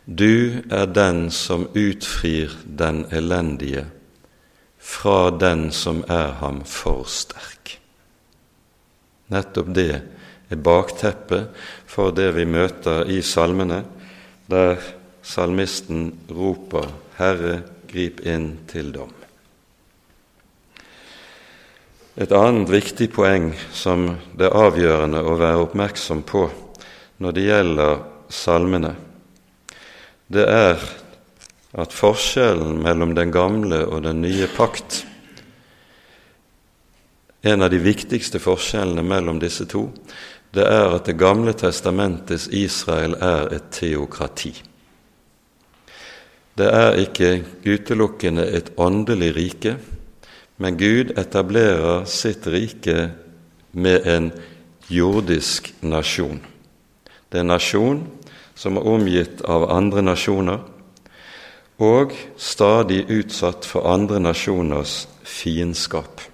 Du 0.07 0.63
er 0.73 0.87
den 0.87 1.27
som 1.35 1.67
utfrir 1.77 2.55
den 2.65 3.05
elendige 3.13 3.85
fra 4.79 5.31
den 5.31 5.69
som 5.75 6.01
er 6.09 6.39
ham 6.41 6.63
for 6.65 7.05
sterk. 7.13 7.75
Nettopp 9.29 9.75
det 9.77 10.01
er 10.49 10.63
bakteppet 10.65 11.51
for 11.85 12.15
det 12.17 12.31
vi 12.39 12.47
møter 12.49 13.05
i 13.13 13.19
salmene, 13.21 13.83
der 14.49 14.81
salmisten 15.23 16.15
roper 16.31 16.89
'Herre, 17.19 17.63
grip 17.89 18.21
inn 18.25 18.59
til 18.69 18.95
dom'. 18.95 19.13
Et 22.17 22.33
annet 22.33 22.71
viktig 22.71 23.11
poeng 23.13 23.53
som 23.73 24.17
det 24.39 24.49
er 24.49 24.57
avgjørende 24.57 25.21
å 25.21 25.37
være 25.37 25.69
oppmerksom 25.69 26.23
på 26.23 26.49
når 27.19 27.35
det 27.35 27.45
gjelder 27.49 28.01
salmene, 28.31 28.95
det 30.29 30.45
er 30.45 30.83
at 31.79 31.93
forskjellen 31.95 32.81
mellom 32.83 33.15
den 33.17 33.33
gamle 33.33 33.85
og 33.87 34.03
den 34.07 34.23
nye 34.25 34.49
pakt 34.57 35.05
En 37.47 37.63
av 37.63 37.71
de 37.71 37.79
viktigste 37.79 38.41
forskjellene 38.43 39.05
mellom 39.07 39.39
disse 39.39 39.63
to, 39.71 39.85
det 40.51 40.65
er 40.67 40.97
at 40.97 41.07
Det 41.07 41.15
gamle 41.15 41.53
testamentets 41.55 42.49
Israel 42.51 43.15
er 43.15 43.55
et 43.55 43.69
teokrati. 43.71 44.51
Det 46.59 46.67
er 46.67 46.99
ikke 46.99 47.45
utelukkende 47.63 48.43
et 48.43 48.73
åndelig 48.77 49.37
rike, 49.37 49.77
men 50.59 50.79
Gud 50.79 51.15
etablerer 51.17 52.05
sitt 52.05 52.47
rike 52.51 53.13
med 53.73 54.07
en 54.07 54.33
jordisk 54.91 55.71
nasjon. 55.83 56.41
Det 57.29 57.39
er 57.39 57.45
en 57.45 57.53
nasjon 57.53 58.03
som 58.59 58.79
er 58.79 58.89
omgitt 58.89 59.43
av 59.45 59.69
andre 59.71 60.03
nasjoner, 60.03 60.63
og 61.79 62.15
stadig 62.41 63.05
utsatt 63.13 63.69
for 63.69 63.87
andre 63.87 64.19
nasjoners 64.19 65.07
fiendskap. 65.23 66.25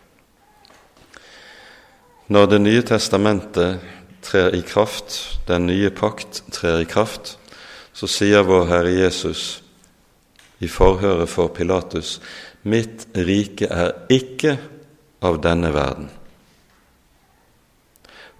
Når 2.29 2.47
Det 2.47 2.61
nye 2.61 2.83
testamentet 2.83 3.81
trer 4.23 4.55
i 4.57 4.63
kraft, 4.63 5.39
den 5.47 5.67
nye 5.67 5.91
pakt 5.91 6.43
trer 6.53 6.81
i 6.81 6.89
kraft, 6.89 7.37
så 7.93 8.09
sier 8.09 8.47
vår 8.49 8.65
Herre 8.71 8.95
Jesus 8.95 9.61
i 10.65 10.69
forhøret 10.69 11.29
for 11.29 11.53
Pilatus 11.53 12.19
Mitt 12.65 13.05
rike 13.13 13.69
er 13.69 13.93
ikke 14.09 14.57
av 15.21 15.37
denne 15.45 15.69
verden. 15.75 16.09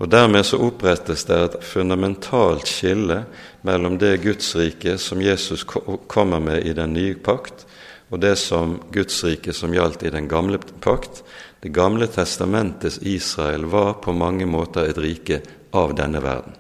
Og 0.03 0.11
Dermed 0.11 0.43
så 0.47 0.59
opprettes 0.59 1.23
det 1.29 1.37
et 1.39 1.57
fundamentalt 1.63 2.67
skille 2.67 3.21
mellom 3.63 3.99
det 3.99 4.25
Guds 4.25 4.51
rike 4.59 4.97
som 4.99 5.23
Jesus 5.23 5.63
kommer 5.65 6.43
med 6.43 6.67
i 6.67 6.75
den 6.75 6.97
nye 6.97 7.15
pakt, 7.15 7.63
og 8.11 8.21
det 8.21 8.35
som 8.39 8.81
Guds 8.93 9.23
rike 9.25 9.55
som 9.55 9.75
gjaldt 9.75 10.03
i 10.03 10.13
den 10.15 10.27
gamle 10.29 10.59
pakt. 10.83 11.23
Det 11.63 11.73
gamle 11.73 12.07
testamentets 12.11 12.99
Israel 13.03 13.65
var 13.71 14.01
på 14.05 14.13
mange 14.13 14.47
måter 14.47 14.91
et 14.91 14.99
rike 15.01 15.41
av 15.73 15.95
denne 15.97 16.21
verden. 16.23 16.59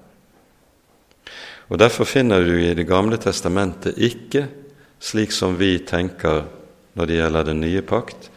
Og 1.68 1.78
Derfor 1.80 2.04
finner 2.04 2.44
du 2.44 2.54
i 2.60 2.74
Det 2.74 2.86
gamle 2.86 3.18
testamentet 3.18 3.98
ikke, 3.98 4.46
slik 5.00 5.32
som 5.32 5.58
vi 5.58 5.78
tenker 5.78 6.44
når 6.94 7.06
det 7.06 7.16
gjelder 7.18 7.44
den 7.44 7.60
nye 7.60 7.82
pakt, 7.82 8.30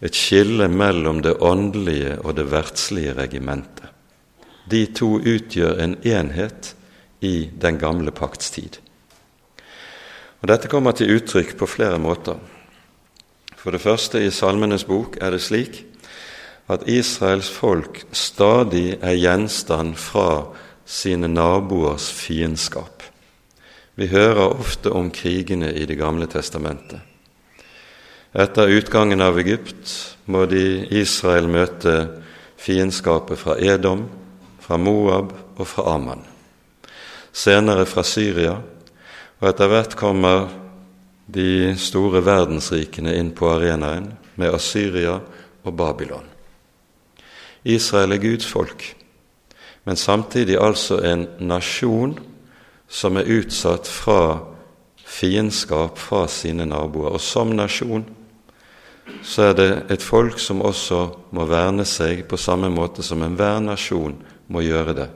et 0.00 0.14
skille 0.14 0.68
mellom 0.68 1.22
det 1.22 1.36
åndelige 1.40 2.18
og 2.24 2.36
det 2.36 2.50
verdslige 2.50 3.14
regimentet. 3.14 3.91
De 4.70 4.86
to 4.94 5.16
utgjør 5.18 5.80
en 5.82 5.96
enhet 6.06 6.74
i 7.20 7.50
den 7.60 7.78
gamle 7.78 8.10
pakts 8.14 8.50
tid. 8.50 8.78
Og 10.42 10.48
Dette 10.50 10.70
kommer 10.70 10.94
til 10.96 11.14
uttrykk 11.16 11.54
på 11.58 11.68
flere 11.70 11.98
måter. 12.02 12.38
For 13.56 13.70
det 13.70 13.82
første, 13.82 14.18
i 14.18 14.30
Salmenes 14.34 14.84
bok 14.84 15.20
er 15.22 15.30
det 15.30 15.42
slik 15.44 15.84
at 16.70 16.88
Israels 16.90 17.50
folk 17.50 18.02
stadig 18.14 18.98
er 19.02 19.18
gjenstand 19.18 19.94
fra 19.98 20.54
sine 20.86 21.28
naboers 21.30 22.08
fiendskap. 22.10 23.02
Vi 23.94 24.08
hører 24.10 24.56
ofte 24.58 24.90
om 24.90 25.10
krigene 25.14 25.72
i 25.74 25.86
Det 25.86 25.98
gamle 25.98 26.26
testamentet. 26.26 27.00
Etter 28.32 28.72
utgangen 28.72 29.20
av 29.20 29.38
Egypt 29.38 30.16
må 30.24 30.46
de 30.48 30.86
Israel 30.90 31.48
møte 31.52 32.22
fiendskapet 32.56 33.38
fra 33.38 33.58
Edom, 33.60 34.06
fra 34.72 34.78
Moab 34.80 35.32
og 35.60 35.66
fra 35.68 35.92
Aman. 35.92 36.22
Senere 37.32 37.84
fra 37.84 38.04
Syria, 38.04 38.54
og 39.40 39.48
etter 39.50 39.68
hvert 39.68 39.96
kommer 40.00 40.46
de 41.28 41.74
store 41.76 42.22
verdensrikene 42.24 43.12
inn 43.18 43.34
på 43.36 43.50
arenaen 43.52 44.08
med 44.40 44.54
Assyria 44.56 45.18
og 45.62 45.76
Babylon. 45.76 46.24
Israel 47.68 48.16
er 48.16 48.22
Guds 48.22 48.48
folk, 48.48 48.86
men 49.84 50.00
samtidig 50.00 50.56
altså 50.56 51.02
en 51.04 51.26
nasjon 51.38 52.16
som 52.88 53.20
er 53.20 53.28
utsatt 53.28 53.90
fra 53.92 54.40
fiendskap 55.04 56.00
fra 56.00 56.24
sine 56.32 56.64
naboer. 56.64 57.12
Og 57.12 57.20
som 57.20 57.52
nasjon 57.52 58.08
så 59.20 59.50
er 59.50 59.56
det 59.58 59.70
et 59.92 60.02
folk 60.02 60.40
som 60.40 60.64
også 60.64 61.04
må 61.36 61.44
verne 61.50 61.84
seg 61.84 62.24
på 62.24 62.40
samme 62.40 62.72
måte 62.72 63.04
som 63.04 63.20
enhver 63.26 63.60
nasjon 63.60 64.16
må 64.52 64.64
gjøre 64.64 64.96
det, 64.96 65.08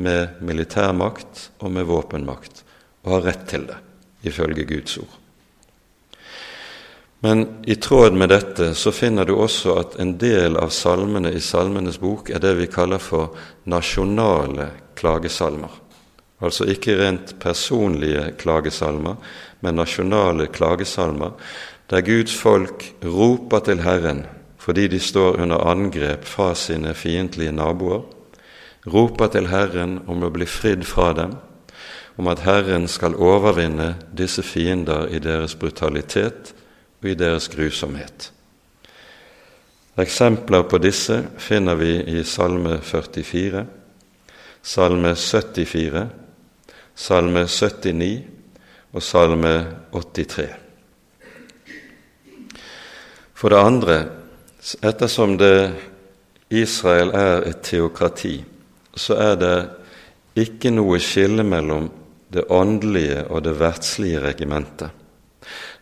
med 0.00 0.42
militærmakt 0.44 1.48
og 1.60 1.72
med 1.74 1.88
våpenmakt, 1.88 2.62
og 3.04 3.16
har 3.16 3.26
rett 3.30 3.48
til 3.50 3.66
det, 3.68 3.80
ifølge 4.28 4.68
Guds 4.68 5.00
ord. 5.00 5.16
Men 7.20 7.46
i 7.68 7.74
tråd 7.76 8.16
med 8.16 8.30
dette 8.32 8.70
så 8.74 8.92
finner 8.96 9.28
du 9.28 9.34
også 9.36 9.74
at 9.76 9.98
en 10.00 10.14
del 10.20 10.56
av 10.56 10.72
salmene 10.72 11.34
i 11.36 11.42
Salmenes 11.44 11.98
bok 12.00 12.30
er 12.32 12.40
det 12.40 12.54
vi 12.56 12.68
kaller 12.72 13.02
for 13.02 13.36
nasjonale 13.68 14.70
klagesalmer. 14.96 15.74
Altså 16.40 16.64
ikke 16.72 16.96
rent 16.96 17.34
personlige 17.42 18.30
klagesalmer, 18.40 19.18
men 19.60 19.76
nasjonale 19.76 20.48
klagesalmer, 20.48 21.36
der 21.92 22.06
Guds 22.06 22.32
folk 22.32 22.86
roper 23.04 23.68
til 23.68 23.84
Herren 23.84 24.24
fordi 24.60 24.86
de 24.92 24.98
står 25.00 25.38
under 25.40 25.62
angrep 25.70 26.24
fra 26.28 26.50
sine 26.54 26.92
fiendtlige 26.94 27.52
naboer, 27.52 28.02
roper 28.86 29.28
til 29.32 29.48
Herren 29.50 29.98
om 30.08 30.24
å 30.24 30.32
bli 30.32 30.46
fridd 30.48 30.84
fra 30.88 31.12
dem, 31.16 31.36
om 32.16 32.28
at 32.28 32.42
Herren 32.44 32.88
skal 32.88 33.16
overvinne 33.16 33.94
disse 34.16 34.42
fiender 34.44 35.08
i 35.12 35.20
deres 35.22 35.54
brutalitet 35.56 36.52
og 37.00 37.08
i 37.08 37.16
deres 37.16 37.48
grusomhet. 37.52 38.30
Eksempler 40.00 40.64
på 40.68 40.78
disse 40.80 41.16
finner 41.40 41.76
vi 41.76 41.96
i 42.12 42.24
Salme 42.24 42.78
44, 42.84 43.64
Salme 44.62 45.14
74, 45.16 46.06
Salme 46.94 47.46
79 47.48 48.10
og 48.92 49.02
Salme 49.04 49.54
83. 49.92 50.48
For 53.34 53.48
det 53.48 53.60
andre, 53.64 53.98
ettersom 54.84 55.38
det 55.40 55.72
Israel 56.52 57.14
er 57.16 57.46
et 57.48 57.62
teokrati, 57.64 58.34
så 58.94 59.16
er 59.16 59.36
det 59.40 59.56
ikke 60.40 60.72
noe 60.74 60.98
skille 61.02 61.44
mellom 61.46 61.90
det 62.30 62.46
åndelige 62.50 63.24
og 63.28 63.42
det 63.44 63.56
verdslige 63.58 64.22
regimentet. 64.22 64.90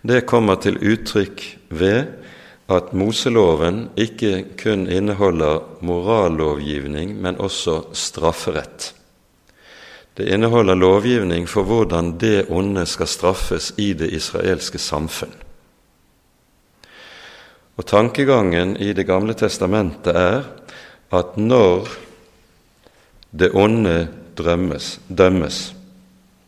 Det 0.03 0.27
kommer 0.27 0.61
til 0.63 0.79
uttrykk 0.79 1.43
ved 1.75 2.07
at 2.69 2.93
Moseloven 2.93 3.89
ikke 3.97 4.45
kun 4.61 4.87
inneholder 4.93 5.81
morallovgivning, 5.81 7.17
men 7.17 7.41
også 7.41 7.83
strafferett. 7.97 8.93
Det 10.17 10.29
inneholder 10.29 10.75
lovgivning 10.75 11.47
for 11.49 11.63
hvordan 11.63 12.17
det 12.21 12.49
onde 12.51 12.87
skal 12.87 13.07
straffes 13.07 13.73
i 13.79 13.93
det 13.93 14.11
israelske 14.13 14.79
samfunn. 14.79 15.33
Og 17.79 17.87
Tankegangen 17.87 18.77
i 18.77 18.93
Det 18.93 19.07
gamle 19.07 19.35
testamentet 19.35 20.17
er 20.17 20.43
at 21.15 21.37
når 21.37 21.87
det 23.31 23.51
onde 23.55 24.09
drømmes, 24.39 25.01
dømmes. 25.09 25.75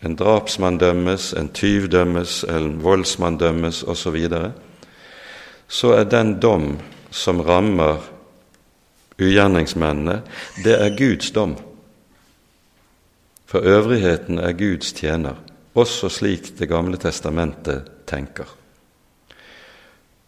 En 0.04 0.16
drapsmann 0.16 0.78
dømmes, 0.78 1.32
en 1.36 1.48
tyv 1.52 1.88
dømmes, 1.92 2.44
en 2.48 2.78
voldsmann 2.82 3.36
dømmes 3.38 3.82
osv. 3.82 4.02
Så, 4.02 4.10
videre. 4.10 4.52
så 5.68 5.92
er 5.92 6.04
den 6.04 6.40
dom 6.40 6.78
som 7.10 7.40
rammer 7.40 8.00
ugjerningsmennene, 9.20 10.22
det 10.64 10.78
er 10.80 10.96
Guds 10.96 11.30
dom. 11.30 11.56
For 13.46 13.66
øvrigheten 13.66 14.38
er 14.38 14.52
Guds 14.52 14.92
tjener, 14.92 15.34
også 15.74 16.08
slik 16.08 16.58
Det 16.58 16.68
gamle 16.68 16.96
testamentet 16.96 17.90
tenker. 18.06 18.46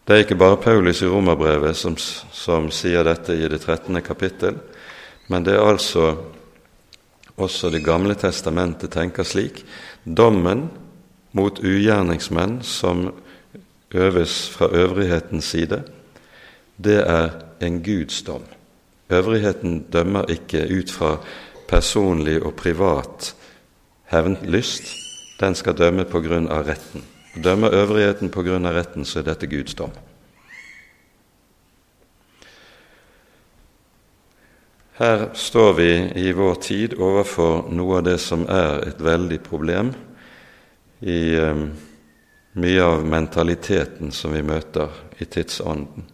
Det 0.07 0.13
er 0.13 0.23
ikke 0.25 0.35
bare 0.35 0.57
Paulus 0.57 1.01
i 1.01 1.07
Romerbrevet 1.07 1.75
som, 1.75 1.95
som 1.97 2.71
sier 2.71 3.03
dette 3.03 3.33
i 3.33 3.47
det 3.47 3.61
13. 3.61 4.01
kapittel, 4.01 4.57
men 5.27 5.45
det 5.45 5.53
er 5.55 5.63
altså 5.63 6.15
også 7.37 7.69
Det 7.69 7.83
gamle 7.85 8.15
testamentet 8.15 8.91
tenker 8.91 9.23
slik 9.23 9.63
dommen 10.05 10.69
mot 11.33 11.59
ugjerningsmenn 11.59 12.61
som 12.61 13.07
øves 13.93 14.49
fra 14.49 14.69
øvrighetens 14.69 15.45
side, 15.45 15.83
det 16.77 16.99
er 17.07 17.29
en 17.61 17.83
Guds 17.83 18.21
dom. 18.21 18.43
Øvrigheten 19.09 19.85
dømmer 19.93 20.29
ikke 20.29 20.67
ut 20.79 20.91
fra 20.91 21.17
personlig 21.69 22.43
og 22.43 22.55
privat 22.55 23.35
hevnlyst. 24.11 24.83
Den 25.39 25.55
skal 25.55 25.77
dømme 25.77 26.05
på 26.05 26.21
grunn 26.21 26.47
av 26.47 26.67
retten. 26.67 27.03
Dømmer 27.43 27.73
øvrigheten 27.73 28.29
på 28.29 28.43
grunn 28.45 28.65
av 28.65 28.75
retten, 28.77 29.05
så 29.05 29.19
er 29.19 29.31
dette 29.31 29.49
Guds 29.49 29.73
dom. 29.73 29.91
Her 34.93 35.29
står 35.33 35.73
vi 35.73 36.11
i 36.15 36.31
vår 36.31 36.55
tid 36.55 36.93
overfor 37.01 37.71
noe 37.73 37.97
av 37.97 38.03
det 38.05 38.19
som 38.21 38.43
er 38.45 38.83
et 38.91 38.99
veldig 39.01 39.39
problem 39.41 39.89
i 41.01 41.33
um, 41.41 41.63
mye 42.61 42.83
av 42.85 43.01
mentaliteten 43.01 44.13
som 44.13 44.35
vi 44.37 44.43
møter 44.45 44.93
i 45.17 45.25
tidsånden. 45.25 46.05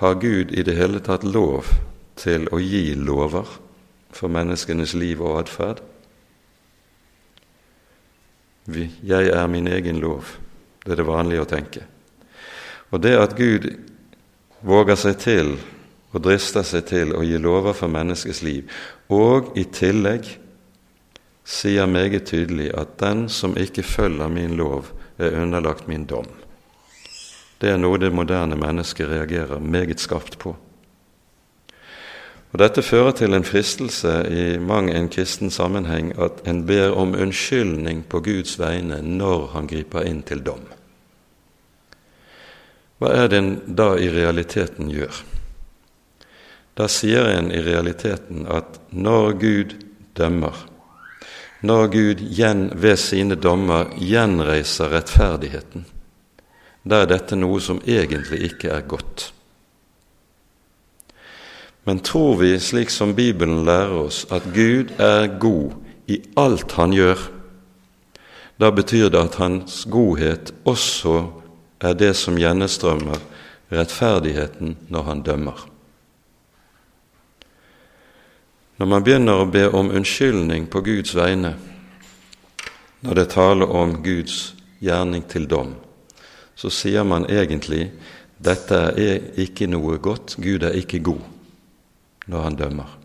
Har 0.00 0.16
Gud 0.24 0.56
i 0.56 0.64
det 0.64 0.78
hele 0.80 1.04
tatt 1.04 1.28
lov 1.28 1.68
til 2.16 2.48
å 2.48 2.56
gi 2.56 2.96
lover 2.96 3.52
for 4.08 4.32
menneskenes 4.32 4.96
liv 4.96 5.20
og 5.20 5.42
atferd? 5.44 5.84
Jeg 8.72 9.36
er 9.36 9.46
min 9.52 9.68
egen 9.68 10.00
lov. 10.00 10.38
Det 10.80 10.96
er 10.96 11.04
det 11.04 11.10
vanlige 11.12 11.44
å 11.44 11.52
tenke. 11.58 11.88
Og 12.88 13.04
det 13.04 13.18
at 13.20 13.36
Gud 13.36 13.68
våger 14.62 14.98
seg 14.98 15.18
til 15.22 15.54
og 16.12 16.20
drister 16.24 16.64
seg 16.66 16.86
til 16.90 17.14
å 17.16 17.22
gi 17.24 17.38
lover 17.40 17.74
for 17.76 17.92
menneskets 17.92 18.42
liv, 18.44 18.68
og 19.08 19.54
i 19.58 19.64
tillegg 19.64 20.28
sier 21.44 21.88
meget 21.90 22.28
tydelig 22.28 22.70
at 22.78 22.98
den 23.00 23.26
som 23.32 23.56
ikke 23.58 23.82
følger 23.82 24.28
min 24.28 24.56
lov, 24.56 24.92
er 25.18 25.36
underlagt 25.38 25.88
min 25.88 26.04
dom. 26.08 26.26
Det 27.60 27.70
er 27.70 27.78
noe 27.78 27.98
det 28.00 28.10
moderne 28.12 28.56
mennesket 28.58 29.10
reagerer 29.10 29.60
meget 29.62 30.00
skarpt 30.02 30.38
på. 30.42 30.54
Og 32.52 32.60
Dette 32.60 32.82
fører 32.84 33.14
til 33.16 33.32
en 33.32 33.46
fristelse 33.48 34.12
i 34.28 34.58
mang 34.60 34.90
en 34.92 35.08
kristen 35.08 35.50
sammenheng 35.50 36.12
at 36.20 36.42
en 36.48 36.66
ber 36.68 36.92
om 36.92 37.14
unnskyldning 37.14 38.04
på 38.08 38.20
Guds 38.20 38.58
vegne 38.60 38.98
når 39.02 39.46
han 39.54 39.70
griper 39.70 40.04
inn 40.08 40.20
til 40.26 40.42
dom. 40.44 40.66
Hva 43.02 43.10
er 43.18 43.30
det 43.32 43.38
en 43.40 43.54
da 43.66 43.96
i 43.98 44.06
realiteten 44.14 44.86
gjør? 44.94 45.16
Da 46.78 46.86
sier 46.86 47.32
en 47.32 47.48
i 47.50 47.58
realiteten 47.58 48.44
at 48.46 48.78
når 48.94 49.32
Gud 49.42 49.74
dømmer, 50.14 50.54
når 51.66 51.90
Gud 51.90 52.22
ved 52.78 52.96
sine 53.02 53.34
dommer 53.34 53.90
gjenreiser 53.98 54.94
rettferdigheten, 54.94 55.82
da 56.86 57.02
er 57.02 57.10
dette 57.10 57.34
noe 57.34 57.58
som 57.58 57.82
egentlig 57.82 58.38
ikke 58.52 58.70
er 58.70 58.86
godt. 58.86 59.32
Men 61.82 62.06
tror 62.06 62.38
vi, 62.38 62.54
slik 62.62 62.94
som 62.94 63.16
Bibelen 63.18 63.64
lærer 63.66 63.98
oss, 64.06 64.22
at 64.30 64.46
Gud 64.54 64.94
er 65.02 65.26
god 65.42 65.74
i 66.06 66.22
alt 66.38 66.78
han 66.78 66.94
gjør, 66.94 67.18
da 68.62 68.70
betyr 68.70 69.10
det 69.10 69.26
at 69.26 69.42
hans 69.42 69.82
godhet 69.90 70.54
også 70.62 71.41
er 71.82 71.94
det 71.98 72.14
som 72.14 72.38
gjennomstrømmer 72.38 73.20
rettferdigheten 73.72 74.76
når 74.92 75.02
han 75.08 75.22
dømmer. 75.26 75.60
Når 78.78 78.88
man 78.88 79.04
begynner 79.04 79.42
å 79.42 79.50
be 79.50 79.66
om 79.70 79.90
unnskyldning 79.94 80.66
på 80.70 80.82
Guds 80.86 81.14
vegne, 81.14 81.54
når 83.02 83.18
det 83.18 83.28
taler 83.34 83.70
om 83.70 83.96
Guds 84.02 84.54
gjerning 84.82 85.24
til 85.30 85.46
dom, 85.50 85.74
så 86.54 86.70
sier 86.70 87.06
man 87.06 87.26
egentlig 87.30 87.90
dette 88.42 88.78
er 88.98 89.38
ikke 89.38 89.68
noe 89.70 89.98
godt, 90.02 90.36
Gud 90.42 90.66
er 90.66 90.74
ikke 90.78 91.02
god 91.02 91.22
når 92.26 92.46
han 92.46 92.58
dømmer. 92.58 92.98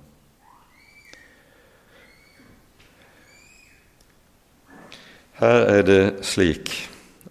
Her 5.38 5.66
er 5.70 5.84
det 5.86 6.02
slik 6.26 6.72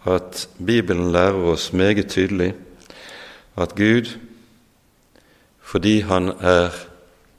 at 0.06 0.48
Bibelen 0.66 1.12
lærer 1.12 1.52
oss 1.52 1.72
meget 1.72 2.08
tydelig 2.08 2.54
at 3.56 3.74
Gud, 3.74 4.18
fordi 5.60 6.00
Han 6.00 6.28
er 6.40 6.70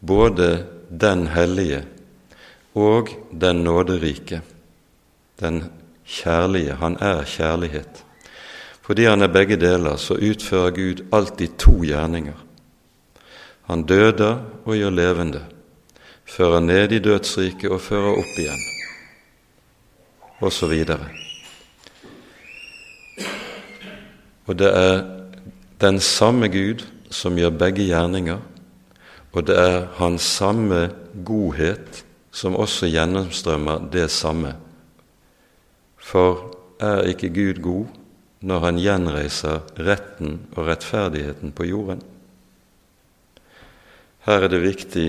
både 0.07 0.65
den 1.01 1.27
hellige 1.27 1.85
og 2.75 3.09
den 3.41 3.55
nåderike, 3.55 4.41
den 5.39 5.63
kjærlige. 6.05 6.75
Han 6.75 6.97
er 7.01 7.23
kjærlighet. 7.23 8.03
Fordi 8.81 9.03
han 9.03 9.21
er 9.21 9.27
begge 9.27 9.57
deler, 9.59 9.95
så 9.95 10.13
utfører 10.13 10.71
Gud 10.71 11.03
alltid 11.13 11.57
to 11.59 11.81
gjerninger. 11.83 12.37
Han 13.67 13.83
døder 13.83 14.37
og 14.65 14.75
gjør 14.75 14.89
levende, 14.89 15.41
fører 16.25 16.59
ned 16.59 16.91
i 16.91 16.99
dødsriket 16.99 17.71
og 17.71 17.81
fører 17.81 18.13
opp 18.15 18.39
igjen, 18.39 18.63
osv. 20.41 20.85
Og 24.47 24.55
det 24.59 24.69
er 24.71 25.01
den 25.81 25.99
samme 25.99 26.47
Gud 26.47 26.85
som 27.11 27.37
gjør 27.37 27.55
begge 27.59 27.85
gjerninger, 27.87 28.39
og 29.35 29.47
det 29.47 29.57
er 29.59 29.87
hans 29.99 30.25
samme 30.39 30.87
godhet 31.27 32.03
som 32.31 32.55
også 32.55 32.89
gjennomstrømmer 32.89 33.89
det 33.91 34.07
samme. 34.11 34.55
For 35.97 36.55
er 36.79 37.09
ikke 37.11 37.33
Gud 37.33 37.61
god 37.61 37.85
når 38.47 38.63
han 38.63 38.79
gjenreiser 38.79 39.59
retten 39.81 40.39
og 40.55 40.67
rettferdigheten 40.69 41.51
på 41.51 41.67
jorden? 41.67 42.01
Her 44.27 44.43
er 44.45 44.51
det 44.51 44.63
viktig 44.63 45.07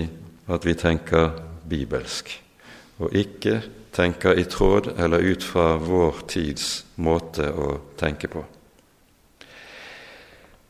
at 0.48 0.66
vi 0.66 0.74
tenker 0.78 1.30
bibelsk, 1.68 2.30
og 2.98 3.14
ikke 3.14 3.60
tenker 3.92 4.38
i 4.38 4.46
tråd 4.48 4.92
eller 4.96 5.24
ut 5.32 5.44
fra 5.44 5.74
vår 5.76 6.22
tids 6.30 6.70
måte 6.96 7.50
å 7.52 7.74
tenke 7.98 8.30
på. 8.32 8.44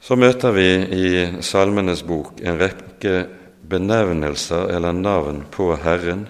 Så 0.09 0.17
møter 0.17 0.55
vi 0.57 0.69
i 0.97 1.09
Salmenes 1.45 2.01
bok 2.09 2.39
en 2.41 2.57
rekke 2.57 3.27
benevnelser 3.69 4.71
eller 4.73 4.95
navn 4.97 5.43
på 5.53 5.67
Herren 5.83 6.23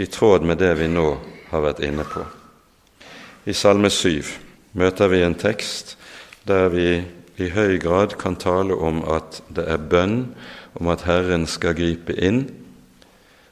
i 0.00 0.06
tråd 0.08 0.46
med 0.48 0.56
det 0.62 0.70
vi 0.78 0.86
nå 0.88 1.04
har 1.50 1.60
vært 1.66 1.82
inne 1.84 2.06
på. 2.08 2.22
I 3.44 3.52
Salme 3.52 3.90
7 3.92 4.24
møter 4.72 5.12
vi 5.12 5.20
en 5.20 5.36
tekst 5.36 5.98
der 6.48 6.72
vi 6.72 6.86
i 7.36 7.50
høy 7.52 7.76
grad 7.84 8.16
kan 8.16 8.40
tale 8.40 8.72
om 8.72 9.04
at 9.04 9.42
det 9.52 9.68
er 9.68 9.84
bønn 9.92 10.32
om 10.80 10.88
at 10.88 11.04
Herren 11.04 11.44
skal 11.44 11.76
gripe 11.76 12.16
inn 12.16 12.46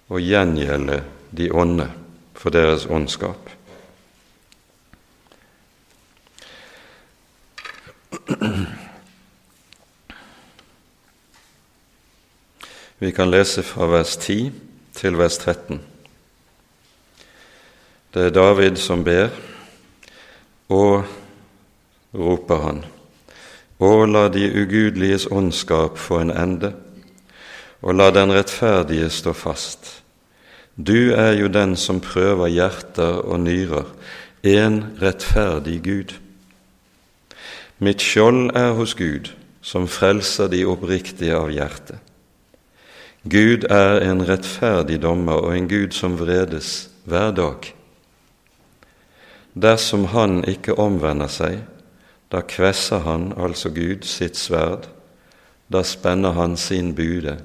og 0.09 0.25
gjengjelde 0.25 1.03
de 1.29 1.53
onde 1.53 1.93
for 2.33 2.57
deres 2.57 2.89
åndskap. 2.89 3.53
Vi 12.99 13.13
kan 13.15 13.31
lese 13.31 13.63
fra 13.63 13.87
vers 13.87 14.17
10 14.17 14.51
til 14.99 15.19
vers 15.19 15.37
13. 15.39 15.79
Det 18.15 18.25
er 18.27 18.33
David 18.35 18.81
som 18.83 19.05
ber, 19.07 19.29
og 20.69 21.05
roper 22.11 22.59
han, 22.65 22.81
og 23.79 24.03
la 24.11 24.25
de 24.35 24.49
ugudeliges 24.51 25.29
åndskap 25.31 25.99
få 25.99 26.25
en 26.25 26.35
ende, 26.35 26.73
og 27.87 27.95
la 27.95 28.11
den 28.11 28.35
rettferdige 28.35 29.13
stå 29.15 29.33
fast. 29.33 29.93
Du 30.75 31.15
er 31.15 31.39
jo 31.39 31.47
den 31.47 31.77
som 31.77 32.03
prøver 32.03 32.51
hjerter 32.51 33.23
og 33.23 33.41
nyrer, 33.47 33.87
en 34.43 34.83
rettferdig 35.03 35.79
Gud. 35.87 36.19
Mitt 37.79 38.03
skjold 38.03 38.57
er 38.59 38.75
hos 38.75 38.99
Gud, 38.99 39.31
som 39.63 39.87
frelser 39.87 40.51
de 40.51 40.67
oppriktige 40.67 41.39
av 41.39 41.55
hjertet. 41.55 42.03
Gud 43.23 43.65
er 43.71 44.01
en 44.07 44.23
rettferdig 44.23 45.01
dommer 45.03 45.43
og 45.43 45.57
en 45.57 45.67
Gud 45.69 45.91
som 45.97 46.15
vredes 46.21 46.91
hver 47.05 47.33
dag. 47.35 47.73
Dersom 49.59 50.05
han 50.13 50.45
ikke 50.47 50.79
omvender 50.79 51.31
seg, 51.33 51.65
da 52.31 52.45
kvesser 52.47 53.03
han, 53.03 53.33
altså 53.37 53.73
Gud, 53.75 54.07
sitt 54.07 54.39
sverd, 54.39 54.87
da 55.69 55.83
spenner 55.83 56.37
han 56.37 56.57
sin 56.57 56.95
bude 56.95 57.39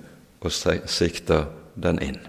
og 0.44 0.54
sikter 0.54 1.50
den 1.76 2.00
inn. 2.04 2.20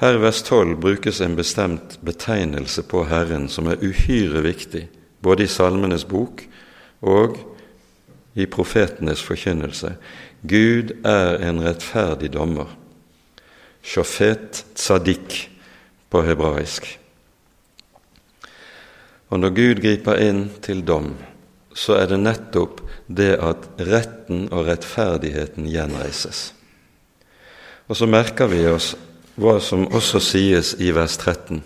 Her 0.00 0.16
i 0.16 0.22
vers 0.22 0.40
12 0.46 0.78
brukes 0.80 1.20
en 1.20 1.36
bestemt 1.36 1.98
betegnelse 2.00 2.86
på 2.88 3.04
Herren 3.10 3.50
som 3.52 3.68
er 3.68 3.82
uhyre 3.84 4.40
viktig, 4.46 4.86
både 5.20 5.44
i 5.44 5.50
Salmenes 5.50 6.06
bok 6.08 6.40
og 7.04 7.36
i 8.34 8.46
profetenes 8.46 9.20
forkynnelse. 9.22 9.92
Gud 10.42 10.94
er 11.04 11.40
en 11.44 11.60
rettferdig 11.60 12.32
dommer. 12.32 12.68
Shofet 13.82 14.64
tzadik 14.74 15.50
på 16.10 16.22
hebraisk. 16.24 16.86
Og 19.30 19.40
når 19.40 19.52
Gud 19.54 19.82
griper 19.84 20.20
inn 20.20 20.46
til 20.64 20.80
dom, 20.86 21.12
så 21.76 22.00
er 22.00 22.08
det 22.10 22.18
nettopp 22.22 22.80
det 23.06 23.34
at 23.38 23.68
retten 23.86 24.48
og 24.50 24.66
rettferdigheten 24.66 25.68
gjenreises. 25.70 26.50
Og 27.90 27.98
så 27.98 28.08
merker 28.10 28.50
vi 28.50 28.64
oss 28.70 28.94
hva 29.40 29.58
som 29.62 29.86
også 29.86 30.20
sies 30.22 30.72
i 30.78 30.90
vers 30.94 31.16
13. 31.18 31.62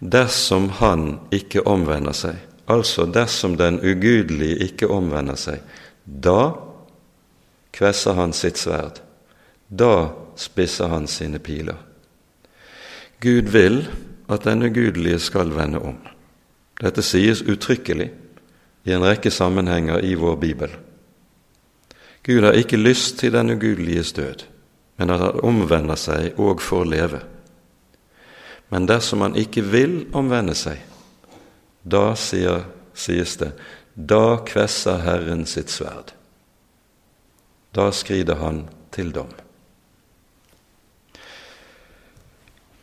Dersom 0.00 0.70
han 0.80 1.18
ikke 1.34 1.64
omvender 1.68 2.16
seg, 2.16 2.36
altså 2.70 3.06
dersom 3.06 3.56
den 3.60 3.80
ugudelige 3.80 4.68
ikke 4.68 4.88
omvender 4.88 5.36
seg, 5.40 5.60
da 6.04 6.69
kvesser 7.70 8.18
han 8.18 8.32
sitt 8.36 8.58
sverd. 8.58 9.00
Da 9.68 10.10
spisser 10.36 10.90
han 10.90 11.06
sine 11.06 11.38
piler. 11.38 11.78
Gud 13.20 13.50
vil 13.52 13.84
at 14.30 14.44
den 14.44 14.62
ugudelige 14.62 15.18
skal 15.18 15.52
vende 15.54 15.78
om. 15.78 15.98
Dette 16.80 17.02
sies 17.04 17.42
uttrykkelig 17.42 18.08
i 18.88 18.94
en 18.96 19.04
rekke 19.04 19.30
sammenhenger 19.30 20.00
i 20.04 20.14
vår 20.14 20.36
bibel. 20.40 20.70
Gud 22.22 22.44
har 22.44 22.56
ikke 22.56 22.80
lyst 22.80 23.18
til 23.20 23.32
den 23.32 23.50
ugudeliges 23.50 24.12
død, 24.12 24.44
men 24.96 25.10
at 25.10 25.20
han 25.20 25.44
omvender 25.44 25.96
seg 26.00 26.40
og 26.40 26.62
får 26.64 26.88
leve. 26.88 27.20
Men 28.70 28.86
dersom 28.88 29.24
han 29.24 29.36
ikke 29.36 29.64
vil 29.66 30.04
omvende 30.16 30.54
seg, 30.54 30.78
da 31.82 32.14
sier, 32.16 32.64
sies 32.94 33.36
det, 33.40 33.52
da 33.94 34.40
kvesser 34.46 35.00
Herren 35.04 35.46
sitt 35.48 35.72
sverd. 35.72 36.12
Da 37.74 37.90
skrider 37.90 38.34
han 38.34 38.64
til 38.92 39.12
dom. 39.14 39.30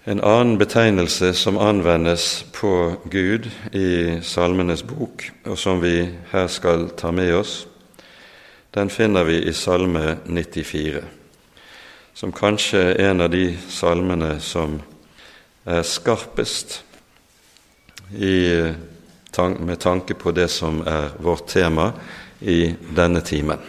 En 0.07 0.21
annen 0.23 0.55
betegnelse 0.57 1.33
som 1.35 1.57
anvendes 1.59 2.45
på 2.55 2.95
Gud 3.11 3.49
i 3.75 4.19
Salmenes 4.23 4.83
bok, 4.87 5.25
og 5.45 5.57
som 5.59 5.81
vi 5.83 6.07
her 6.31 6.47
skal 6.47 6.89
ta 6.95 7.11
med 7.11 7.33
oss, 7.35 7.65
den 8.71 8.89
finner 8.89 9.23
vi 9.27 9.41
i 9.49 9.53
Salme 9.53 10.17
94, 10.25 11.03
som 12.13 12.31
kanskje 12.31 12.79
er 12.93 13.09
en 13.09 13.25
av 13.25 13.31
de 13.35 13.49
salmene 13.69 14.37
som 14.39 14.79
er 15.65 15.83
skarpest 15.83 16.81
i, 18.15 18.35
med 19.59 19.79
tanke 19.83 20.15
på 20.15 20.31
det 20.31 20.47
som 20.53 20.79
er 20.87 21.17
vårt 21.19 21.49
tema 21.51 21.91
i 22.39 22.75
denne 22.95 23.21
timen. 23.21 23.59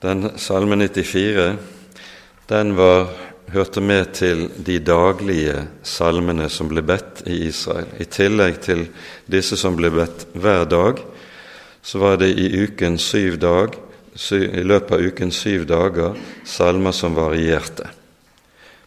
Den 0.00 0.30
Salme 0.40 0.76
94 0.76 1.56
den 2.50 2.72
var, 2.76 3.08
hørte 3.52 3.80
med 3.80 4.12
til 4.14 4.48
de 4.66 4.78
daglige 4.82 5.66
salmene 5.86 6.48
som 6.50 6.70
ble 6.70 6.82
bedt 6.82 7.22
i 7.30 7.36
Israel. 7.46 7.86
I 8.02 8.06
tillegg 8.10 8.58
til 8.64 8.84
disse 9.30 9.58
som 9.58 9.76
ble 9.78 9.90
bedt 9.94 10.24
hver 10.34 10.64
dag, 10.70 11.02
så 11.82 11.98
var 12.02 12.18
det 12.20 12.32
i, 12.34 12.48
dag, 13.36 13.76
i 14.34 14.64
løpet 14.66 14.92
av 14.96 15.06
uken 15.06 15.30
syv 15.30 15.66
dager 15.70 16.18
salmer 16.44 16.92
som 16.96 17.14
varierte. 17.14 17.86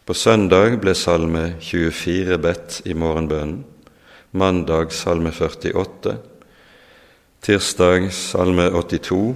På 0.03 0.13
søndag 0.13 0.75
ble 0.83 0.91
salme 0.95 1.53
24 1.63 2.37
bedt 2.43 2.81
i 2.83 2.93
morgenbønnen, 2.93 3.63
mandag 4.35 4.91
salme 4.91 5.31
48, 5.31 6.17
tirsdag 7.43 8.07
salme 8.15 8.69
82 8.71 9.35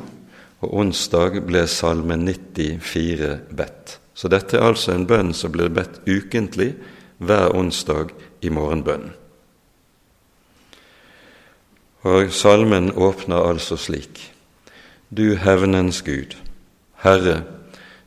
og 0.64 0.74
onsdag 0.80 1.42
ble 1.44 1.66
salme 1.68 2.16
94 2.16 3.34
bedt. 3.52 3.98
Så 4.18 4.32
dette 4.32 4.58
er 4.58 4.64
altså 4.66 4.94
en 4.96 5.06
bønn 5.10 5.34
som 5.36 5.52
blir 5.54 5.70
bedt 5.70 6.00
ukentlig 6.08 6.72
hver 7.20 7.52
onsdag 7.58 8.16
i 8.42 8.50
morgenbønnen. 8.50 9.12
Og 12.08 12.32
salmen 12.32 12.94
åpner 12.96 13.44
altså 13.44 13.76
slik.: 13.76 14.32
Du 15.12 15.36
hevnens 15.36 16.02
Gud, 16.02 16.38
Herre, 17.04 17.44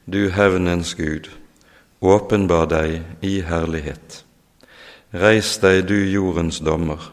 du 0.06 0.30
hevnens 0.30 0.94
Gud, 0.94 1.28
åpenbar 2.00 2.66
deg 2.66 3.02
i 3.20 3.40
herlighet. 3.44 4.24
Reis 5.12 5.58
deg, 5.58 5.84
du 5.88 5.98
jordens 6.08 6.60
dommer, 6.64 7.12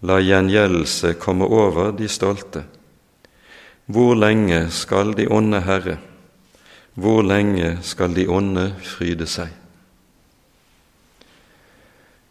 la 0.00 0.18
gjengjeldelse 0.20 1.14
komme 1.18 1.44
over 1.44 1.92
de 1.92 2.08
stolte. 2.08 2.64
Hvor 3.86 4.14
lenge 4.14 4.68
skal 4.70 5.14
de 5.16 5.26
onde 5.30 5.60
Herre, 5.64 5.96
hvor 6.94 7.22
lenge 7.22 7.78
skal 7.82 8.14
de 8.14 8.26
onde 8.28 8.74
fryde 8.84 9.26
seg? 9.26 9.48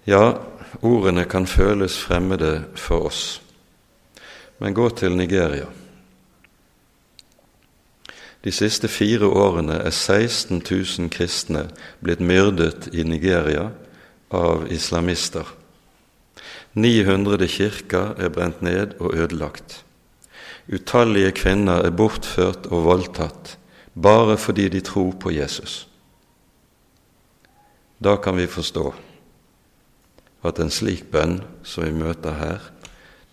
Ja, 0.08 0.38
ordene 0.82 1.26
kan 1.26 1.48
føles 1.48 1.98
fremmede 2.00 2.64
for 2.76 3.10
oss, 3.10 3.42
men 4.60 4.74
gå 4.74 4.90
til 4.90 5.18
Nigeria. 5.18 5.68
De 8.44 8.52
siste 8.52 8.88
fire 8.88 9.28
årene 9.28 9.82
er 9.84 9.92
16 9.92 10.62
000 10.62 11.10
kristne 11.12 11.66
blitt 12.00 12.22
myrdet 12.24 12.88
i 12.94 13.04
Nigeria 13.04 13.72
av 14.32 14.70
islamister. 14.72 15.44
900 16.78 17.48
kirker 17.50 18.14
er 18.22 18.30
brent 18.30 18.62
ned 18.62 18.94
og 19.02 19.16
ødelagt. 19.18 19.82
Utallige 20.70 21.32
kvinner 21.34 21.82
er 21.88 21.96
bortført 21.96 22.68
og 22.70 22.86
voldtatt 22.86 23.56
bare 23.98 24.38
fordi 24.38 24.68
de 24.70 24.82
tror 24.86 25.16
på 25.18 25.32
Jesus. 25.34 25.88
Da 27.98 28.16
kan 28.22 28.38
vi 28.38 28.46
forstå 28.46 28.94
at 30.46 30.60
en 30.62 30.70
slik 30.72 31.08
bønn 31.12 31.40
som 31.66 31.88
vi 31.88 31.96
møter 31.98 32.38
her, 32.38 32.62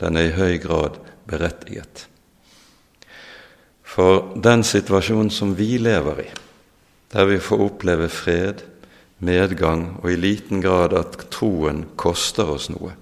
den 0.01 0.16
er 0.16 0.30
i 0.30 0.36
høy 0.38 0.57
grad 0.62 0.97
berettiget. 1.28 2.09
For 3.84 4.32
den 4.40 4.64
situasjonen 4.64 5.30
som 5.30 5.53
vi 5.59 5.76
lever 5.78 6.24
i, 6.24 6.30
der 7.12 7.28
vi 7.28 7.38
får 7.38 7.68
oppleve 7.68 8.09
fred, 8.09 8.64
medgang 9.20 10.01
og 10.03 10.11
i 10.11 10.16
liten 10.18 10.64
grad 10.64 10.97
at 10.97 11.28
troen 11.30 11.84
koster 12.01 12.49
oss 12.57 12.72
noe, 12.72 12.97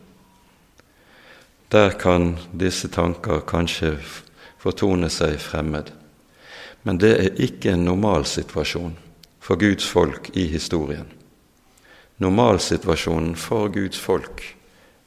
der 1.72 1.90
kan 1.90 2.36
disse 2.52 2.88
tanker 2.92 3.40
kanskje 3.48 3.94
fortone 4.60 5.08
seg 5.10 5.38
fremmed. 5.40 5.88
Men 6.84 6.98
det 7.00 7.12
er 7.16 7.40
ikke 7.40 7.72
en 7.72 7.86
normalsituasjon 7.86 8.92
for 9.40 9.56
Guds 9.56 9.86
folk 9.88 10.28
i 10.36 10.44
historien. 10.52 11.08
Normalsituasjonen 12.20 13.32
for 13.40 13.72
Guds 13.72 13.98
folk 13.98 14.44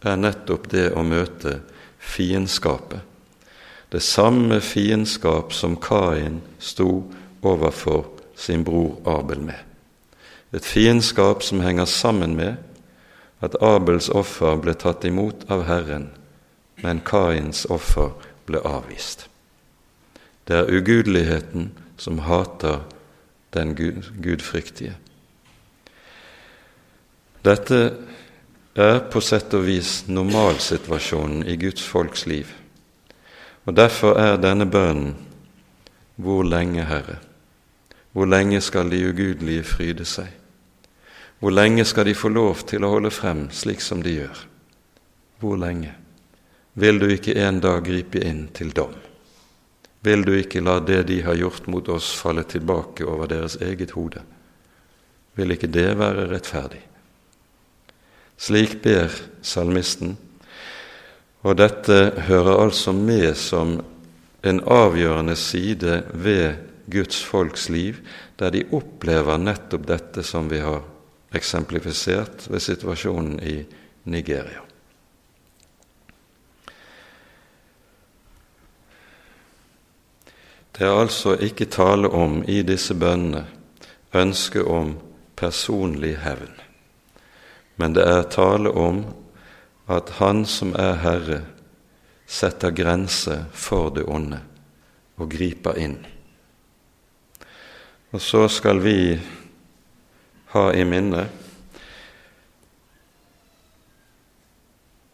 er 0.01 0.17
nettopp 0.17 0.65
det 0.73 0.87
å 0.97 1.05
møte 1.05 1.59
fiendskapet. 2.01 2.99
Det 3.93 4.01
samme 4.01 4.57
fiendskap 4.65 5.53
som 5.53 5.77
Kain 5.77 6.41
sto 6.57 7.05
overfor 7.45 8.09
sin 8.35 8.65
bror 8.65 8.97
Abel 9.05 9.45
med. 9.45 9.61
Et 10.49 10.65
fiendskap 10.65 11.45
som 11.45 11.61
henger 11.61 11.85
sammen 11.85 12.33
med 12.35 12.57
at 13.45 13.55
Abels 13.61 14.09
offer 14.09 14.57
ble 14.57 14.73
tatt 14.73 15.05
imot 15.05 15.45
av 15.51 15.67
Herren 15.69 16.09
men 16.85 17.01
Kains 17.01 17.65
offer 17.65 18.11
ble 18.45 18.61
avvist. 18.61 19.25
Det 20.45 20.59
er 20.59 20.69
ugudeligheten 20.69 21.71
som 21.97 22.19
hater 22.27 22.83
den 23.55 23.73
gudfryktige. 24.21 24.93
Dette 27.45 27.79
er 28.75 28.99
på 29.09 29.21
sett 29.21 29.53
og 29.57 29.65
vis 29.65 30.03
normalsituasjonen 30.11 31.41
i 31.49 31.57
Guds 31.57 31.81
folks 31.81 32.27
liv. 32.29 32.53
Og 33.65 33.73
Derfor 33.75 34.19
er 34.21 34.37
denne 34.37 34.69
bønnen 34.69 35.15
Hvor 36.15 36.43
lenge, 36.43 36.85
Herre? 36.85 37.17
Hvor 38.13 38.25
lenge 38.25 38.61
skal 38.61 38.91
de 38.91 39.09
ugudelige 39.09 39.63
fryde 39.63 40.05
seg? 40.05 40.29
Hvor 41.39 41.51
lenge 41.51 41.83
skal 41.85 42.05
de 42.05 42.15
få 42.15 42.29
lov 42.29 42.61
til 42.69 42.85
å 42.85 42.93
holde 42.93 43.11
frem 43.11 43.49
slik 43.51 43.81
som 43.81 44.03
de 44.03 44.13
gjør? 44.21 44.45
Hvor 45.39 45.59
lenge? 45.59 45.91
Vil 46.75 46.99
du 46.99 47.07
ikke 47.11 47.35
en 47.39 47.61
dag 47.63 47.83
gripe 47.85 48.19
inn 48.19 48.47
til 48.55 48.73
dom? 48.75 48.93
Vil 50.05 50.25
du 50.27 50.35
ikke 50.37 50.61
la 50.61 50.77
det 50.83 51.05
de 51.09 51.21
har 51.25 51.37
gjort 51.39 51.69
mot 51.71 51.87
oss, 51.89 52.11
falle 52.13 52.43
tilbake 52.43 53.07
over 53.07 53.31
deres 53.31 53.55
eget 53.63 53.95
hode? 53.95 54.21
Vil 55.35 55.55
ikke 55.55 55.71
det 55.71 55.87
være 55.97 56.27
rettferdig? 56.29 56.81
Slik 58.37 58.81
ber 58.83 59.13
salmisten, 59.41 60.17
og 61.45 61.57
dette 61.61 61.97
hører 62.27 62.65
altså 62.65 62.91
med 62.93 63.31
som 63.39 63.77
en 64.45 64.61
avgjørende 64.61 65.35
side 65.39 66.01
ved 66.13 66.59
Guds 66.91 67.23
folks 67.23 67.69
liv, 67.69 68.01
der 68.39 68.51
de 68.53 68.65
opplever 68.75 69.39
nettopp 69.41 69.87
dette 69.89 70.25
som 70.27 70.51
vi 70.51 70.59
har 70.61 70.83
eksemplifisert 71.35 72.49
ved 72.51 72.61
situasjonen 72.61 73.39
i 73.41 73.57
Nigeria. 74.11 74.64
Det 80.75 80.83
er 80.83 80.99
altså 80.99 81.37
ikke 81.39 81.65
tale 81.71 82.09
om 82.11 82.41
i 82.51 82.59
disse 82.67 82.95
bønnene 82.99 83.45
ønske 84.15 84.63
om 84.63 84.97
personlig 85.35 86.17
hevn, 86.19 86.51
men 87.79 87.95
det 87.95 88.03
er 88.03 88.27
tale 88.31 88.71
om 88.71 89.05
at 89.87 90.09
Han 90.19 90.45
som 90.45 90.73
er 90.75 90.99
Herre, 90.99 91.41
setter 92.27 92.71
grense 92.75 93.45
for 93.53 93.89
det 93.89 94.03
onde 94.09 94.39
og 95.17 95.29
griper 95.31 95.77
inn. 95.77 95.99
Og 98.11 98.21
så 98.21 98.47
skal 98.49 98.81
vi 98.83 99.19
ha 100.55 100.63
i 100.73 100.83
minne 100.83 101.27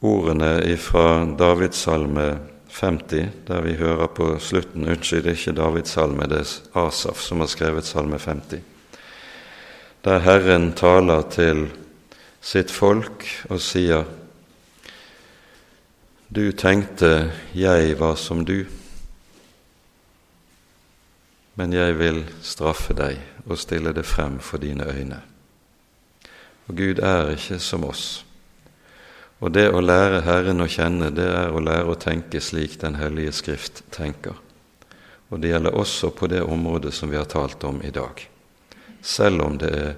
ordene 0.02 0.78
fra 0.78 1.26
Davids 1.38 1.84
salme 1.86 2.51
50, 2.72 3.30
der 3.48 3.62
vi 3.62 3.74
hører 3.76 4.08
på 4.08 4.40
slutten 4.40 4.88
Unnskyld, 4.88 5.28
ikke 5.28 5.52
Davids 5.52 5.92
salme, 5.92 6.28
det 6.30 6.40
er 6.40 6.86
Asaf 6.88 7.20
som 7.20 7.44
har 7.44 7.50
skrevet 7.52 7.86
salme 7.86 8.20
50. 8.20 8.62
Der 10.06 10.20
Herren 10.20 10.72
taler 10.74 11.22
til 11.30 11.68
sitt 12.42 12.72
folk 12.72 13.26
og 13.50 13.60
sier 13.62 14.08
Du 16.32 16.52
tenkte 16.56 17.32
jeg 17.54 18.00
var 18.00 18.16
som 18.16 18.46
du, 18.48 18.64
men 21.60 21.74
jeg 21.76 22.00
vil 22.00 22.24
straffe 22.42 22.96
deg 22.96 23.20
og 23.46 23.60
stille 23.60 23.92
det 23.94 24.08
frem 24.08 24.40
for 24.40 24.58
dine 24.58 24.88
øyne. 24.88 25.20
Og 26.68 26.78
Gud 26.78 27.04
er 27.04 27.34
ikke 27.36 27.60
som 27.60 27.84
oss. 27.84 28.24
Og 29.42 29.50
det 29.50 29.72
å 29.74 29.82
lære 29.82 30.22
Herren 30.22 30.62
å 30.62 30.70
kjenne, 30.70 31.10
det 31.10 31.26
er 31.26 31.50
å 31.50 31.62
lære 31.64 31.90
å 31.90 31.98
tenke 31.98 32.42
slik 32.42 32.78
Den 32.82 33.00
hellige 33.02 33.34
Skrift 33.34 33.82
tenker. 33.90 34.36
Og 35.34 35.42
det 35.42 35.50
gjelder 35.50 35.78
også 35.78 36.12
på 36.14 36.28
det 36.30 36.44
området 36.44 36.94
som 36.94 37.10
vi 37.10 37.18
har 37.18 37.26
talt 37.26 37.64
om 37.64 37.80
i 37.82 37.90
dag. 37.90 38.22
Selv 39.02 39.42
om 39.42 39.58
det 39.58 39.72
er 39.74 39.96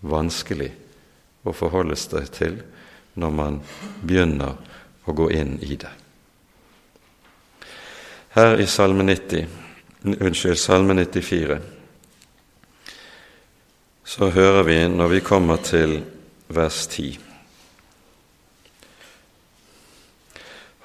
vanskelig 0.00 0.72
å 1.46 1.54
forholde 1.54 1.94
seg 1.98 2.26
til 2.34 2.56
når 3.14 3.36
man 3.36 3.60
begynner 4.02 4.56
å 5.06 5.14
gå 5.14 5.28
inn 5.30 5.54
i 5.62 5.78
det. 5.78 5.92
Her 8.34 8.58
i 8.60 8.66
Salme 8.68 9.06
90, 9.06 9.46
unnskyld, 10.18 10.58
Salme 10.58 10.96
94 10.98 11.60
så 14.06 14.28
hører 14.30 14.66
vi 14.66 14.80
når 14.90 15.14
vi 15.14 15.22
kommer 15.24 15.62
til 15.62 16.00
vers 16.52 16.82
10 16.90 17.25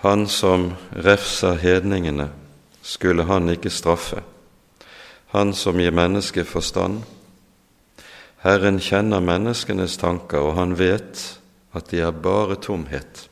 Han 0.02 0.28
som 0.28 0.72
refser 0.90 1.60
hedningene, 1.62 2.30
skulle 2.82 3.24
han 3.30 3.50
ikke 3.54 3.70
straffe. 3.70 4.24
Han 5.30 5.54
som 5.54 5.78
gir 5.78 5.94
mennesket 5.94 6.48
forstand. 6.50 7.04
Herren 8.42 8.80
kjenner 8.82 9.22
menneskenes 9.22 10.00
tanker, 10.02 10.42
og 10.42 10.58
han 10.58 10.74
vet 10.80 11.22
at 11.78 11.92
de 11.94 12.02
er 12.02 12.18
bare 12.18 12.58
tomhet. 12.58 13.28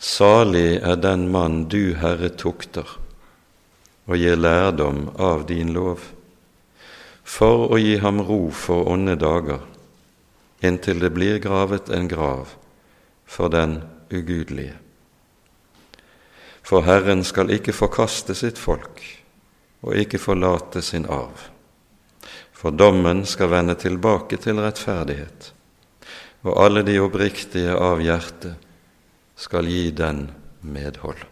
Salig 0.00 0.80
er 0.80 0.96
den 0.96 1.28
mann 1.28 1.66
du, 1.68 1.92
Herre, 2.00 2.32
tukter, 2.32 2.88
og 4.08 4.16
gir 4.16 4.40
lærdom 4.40 5.10
av 5.20 5.44
din 5.52 5.74
lov, 5.76 6.08
for 7.20 7.68
å 7.68 7.82
gi 7.82 7.98
ham 8.00 8.24
ro 8.24 8.48
for 8.48 8.88
onde 8.88 9.18
dager, 9.20 9.60
inntil 10.64 11.04
det 11.04 11.12
blir 11.12 11.36
gravet 11.44 11.92
en 11.92 12.08
grav 12.08 12.56
for 13.28 13.52
den 13.52 13.82
ugudelige. 14.08 14.85
For 16.66 16.82
Herren 16.82 17.22
skal 17.24 17.52
ikke 17.54 17.74
forkaste 17.76 18.34
sitt 18.34 18.58
folk 18.58 19.02
og 19.86 19.94
ikke 19.94 20.18
forlate 20.18 20.82
sin 20.82 21.06
arv. 21.06 21.44
For 22.56 22.74
dommen 22.74 23.22
skal 23.28 23.52
vende 23.52 23.76
tilbake 23.78 24.40
til 24.42 24.58
rettferdighet, 24.58 25.52
og 26.42 26.58
alle 26.64 26.82
de 26.82 26.96
oppriktige 26.98 27.76
av 27.76 28.02
hjerte 28.02 28.56
skal 29.38 29.68
gi 29.70 29.92
den 29.94 30.26
medhold. 30.66 31.22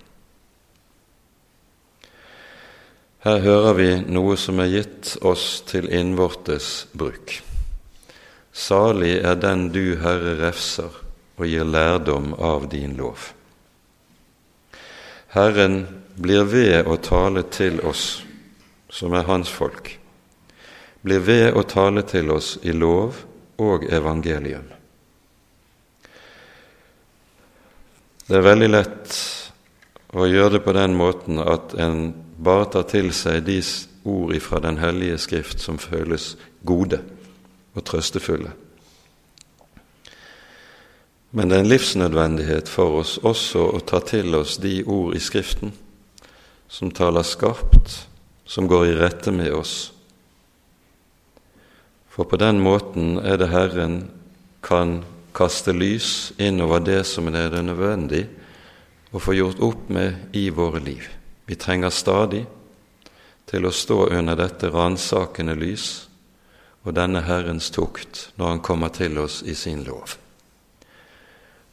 Her 3.24 3.41
hører 3.41 3.78
vi 3.78 3.91
noe 4.05 4.37
som 4.37 4.61
er 4.61 4.68
gitt 4.68 5.14
oss 5.24 5.62
til 5.66 5.89
innvortes 5.89 6.85
bruk. 6.93 7.41
Salig 8.53 9.16
er 9.24 9.41
den 9.41 9.70
du, 9.74 9.97
Herre, 9.99 10.37
refser 10.45 10.93
og 11.41 11.49
gir 11.49 11.64
lærdom 11.66 12.37
av 12.37 12.68
din 12.70 12.95
lov. 13.01 13.32
Herren 15.35 15.87
blir 16.14 16.45
ved 16.47 16.87
å 16.87 16.95
tale 17.03 17.43
til 17.51 17.80
oss 17.82 18.22
som 18.95 19.14
er 19.18 19.26
Hans 19.26 19.51
folk, 19.51 19.89
blir 21.03 21.24
ved 21.26 21.57
å 21.59 21.64
tale 21.66 22.05
til 22.07 22.30
oss 22.30 22.53
i 22.62 22.70
lov 22.70 23.18
og 23.59 23.89
evangelium. 23.91 24.68
Det 28.24 28.39
er 28.39 28.47
veldig 28.47 28.68
lett 28.70 29.16
å 30.14 30.28
gjøre 30.30 30.55
det 30.55 30.62
på 30.64 30.72
den 30.78 30.95
måten 30.97 31.43
at 31.43 31.74
en 31.82 32.12
bare 32.39 32.70
tar 32.70 32.87
til 32.95 33.11
seg 33.11 33.43
de 33.45 33.59
ord 34.07 34.39
fra 34.41 34.62
Den 34.62 34.78
hellige 34.78 35.18
Skrift 35.18 35.61
som 35.61 35.82
føles 35.82 36.37
gode 36.62 37.03
og 37.74 37.85
trøstefulle. 37.85 38.55
Men 41.35 41.51
det 41.51 41.57
er 41.57 41.64
en 41.64 41.72
livsnødvendighet 41.72 42.68
for 42.70 43.01
oss 43.01 43.16
også 43.26 43.64
å 43.74 43.80
ta 43.82 43.99
til 44.07 44.37
oss 44.39 44.55
de 44.62 44.85
ord 44.87 45.16
i 45.18 45.22
Skriften 45.22 45.72
som 46.70 46.93
taler 46.95 47.26
skarpt, 47.26 48.07
som 48.47 48.68
går 48.70 48.87
i 48.87 48.95
rette 49.01 49.35
med 49.35 49.51
oss. 49.55 49.74
For 52.07 52.30
på 52.30 52.39
den 52.39 52.62
måten 52.62 53.18
er 53.18 53.41
det 53.43 53.51
Herren 53.51 53.99
kan 54.62 55.01
kaste 55.35 55.74
lys 55.74 56.32
innover 56.39 56.87
det 56.87 57.03
som 57.11 57.26
er 57.35 57.51
det 57.51 57.66
nødvendig 57.66 58.24
å 59.11 59.18
få 59.18 59.35
gjort 59.35 59.62
opp 59.62 59.91
med 59.91 60.37
i 60.39 60.49
våre 60.55 60.78
liv. 60.82 61.09
Vi 61.51 61.59
trenger 61.59 61.91
stadig 61.91 62.45
til 63.51 63.66
å 63.66 63.74
stå 63.74 64.05
under 64.14 64.39
dette 64.39 64.70
ransakende 64.70 65.59
lys 65.59 65.89
og 66.85 66.95
denne 66.95 67.26
Herrens 67.26 67.74
tukt 67.74 68.28
når 68.39 68.55
Han 68.55 68.68
kommer 68.70 68.95
til 68.95 69.18
oss 69.18 69.43
i 69.43 69.55
sin 69.59 69.82
lov. 69.82 70.14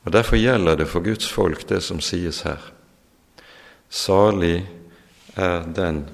Og 0.06 0.12
Derfor 0.12 0.36
gjelder 0.36 0.76
det 0.76 0.88
for 0.90 1.04
Guds 1.06 1.30
folk 1.30 1.68
det 1.70 1.82
som 1.84 2.02
sies 2.02 2.42
her. 2.42 2.62
Salig 3.90 4.66
er 5.36 5.66
den 5.76 6.06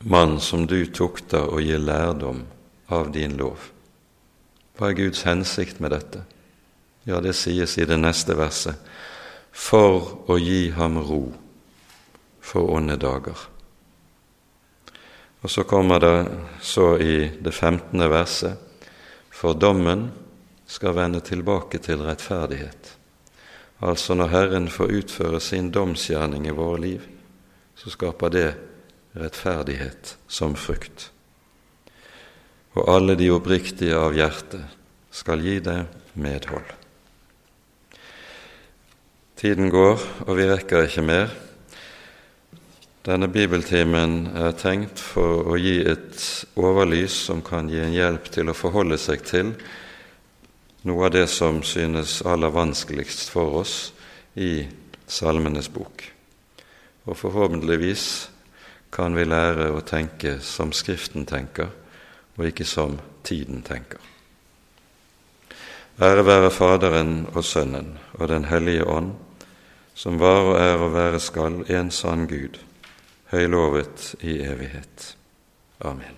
mann 0.00 0.40
som 0.40 0.66
du 0.66 0.86
tukter 0.86 1.46
og 1.46 1.62
gir 1.62 1.78
lærdom 1.78 2.44
av 2.88 3.12
din 3.14 3.36
lov. 3.38 3.70
Hva 4.76 4.90
er 4.90 4.98
Guds 4.98 5.22
hensikt 5.26 5.80
med 5.80 5.94
dette? 5.94 6.24
Ja, 7.06 7.20
det 7.22 7.36
sies 7.38 7.78
i 7.78 7.86
det 7.86 7.98
neste 8.00 8.34
verset. 8.36 8.74
For 9.52 10.26
å 10.28 10.36
gi 10.36 10.70
ham 10.74 10.98
ro 10.98 11.30
for 12.44 12.74
onde 12.76 12.98
dager. 13.00 13.38
Og 15.42 15.50
så 15.50 15.62
kommer 15.64 16.02
det 16.02 16.14
så 16.60 16.96
i 16.98 17.30
det 17.40 17.54
femtende 17.54 18.08
verset. 18.10 18.58
For 19.30 19.54
dommen 19.54 20.08
skal 20.66 20.96
vende 20.96 21.20
tilbake 21.20 21.78
til 21.82 22.02
rettferdighet. 22.02 22.92
Altså 23.86 24.14
når 24.16 24.32
Herren 24.32 24.68
får 24.72 24.94
utføre 25.00 25.40
sin 25.40 25.70
domsgjerning 25.70 26.46
i 26.48 26.54
våre 26.56 26.80
liv, 26.80 27.04
så 27.76 27.92
skaper 27.92 28.32
det 28.32 28.48
rettferdighet 29.16 30.16
som 30.28 30.56
frukt. 30.56 31.10
Og 32.76 32.88
alle 32.92 33.16
de 33.16 33.30
oppriktige 33.32 33.96
av 33.96 34.16
hjertet 34.16 34.64
skal 35.12 35.44
gi 35.44 35.60
det 35.64 35.78
medhold. 36.16 36.68
Tiden 39.36 39.68
går, 39.72 40.00
og 40.26 40.36
vi 40.38 40.48
rekker 40.48 40.86
ikke 40.88 41.04
mer. 41.04 41.32
Denne 43.04 43.28
bibeltimen 43.28 44.32
er 44.34 44.56
tenkt 44.58 44.98
for 44.98 45.52
å 45.52 45.58
gi 45.60 45.78
et 45.84 46.22
overlys 46.58 47.14
som 47.28 47.42
kan 47.44 47.68
gi 47.70 47.78
en 47.84 47.92
hjelp 47.94 48.30
til 48.32 48.48
å 48.48 48.56
forholde 48.56 48.96
seg 48.98 49.22
til 49.28 49.52
noe 50.86 51.08
av 51.08 51.14
det 51.16 51.26
som 51.26 51.62
synes 51.66 52.20
aller 52.22 52.52
vanskeligst 52.54 53.30
for 53.34 53.60
oss 53.62 53.76
i 54.34 54.66
Salmenes 55.06 55.68
bok. 55.72 56.04
Og 57.06 57.18
forhåpentligvis 57.18 58.06
kan 58.94 59.14
vi 59.18 59.26
lære 59.26 59.70
å 59.74 59.82
tenke 59.86 60.38
som 60.42 60.72
Skriften 60.72 61.26
tenker, 61.26 61.70
og 62.36 62.46
ikke 62.48 62.66
som 62.68 62.98
tiden 63.26 63.62
tenker. 63.66 63.98
Ære 65.96 66.26
være 66.26 66.50
Faderen 66.52 67.14
og 67.32 67.44
Sønnen 67.44 67.94
og 68.18 68.28
Den 68.28 68.44
hellige 68.44 68.84
ånd, 68.84 69.14
som 69.94 70.20
var 70.20 70.42
og 70.44 70.58
er 70.60 70.76
og 70.76 70.92
være 70.92 71.20
skal 71.20 71.62
en 71.72 71.90
sann 71.90 72.28
Gud, 72.28 72.60
høylovet 73.32 74.14
i 74.20 74.38
evighet. 74.44 75.16
Amen. 75.80 76.15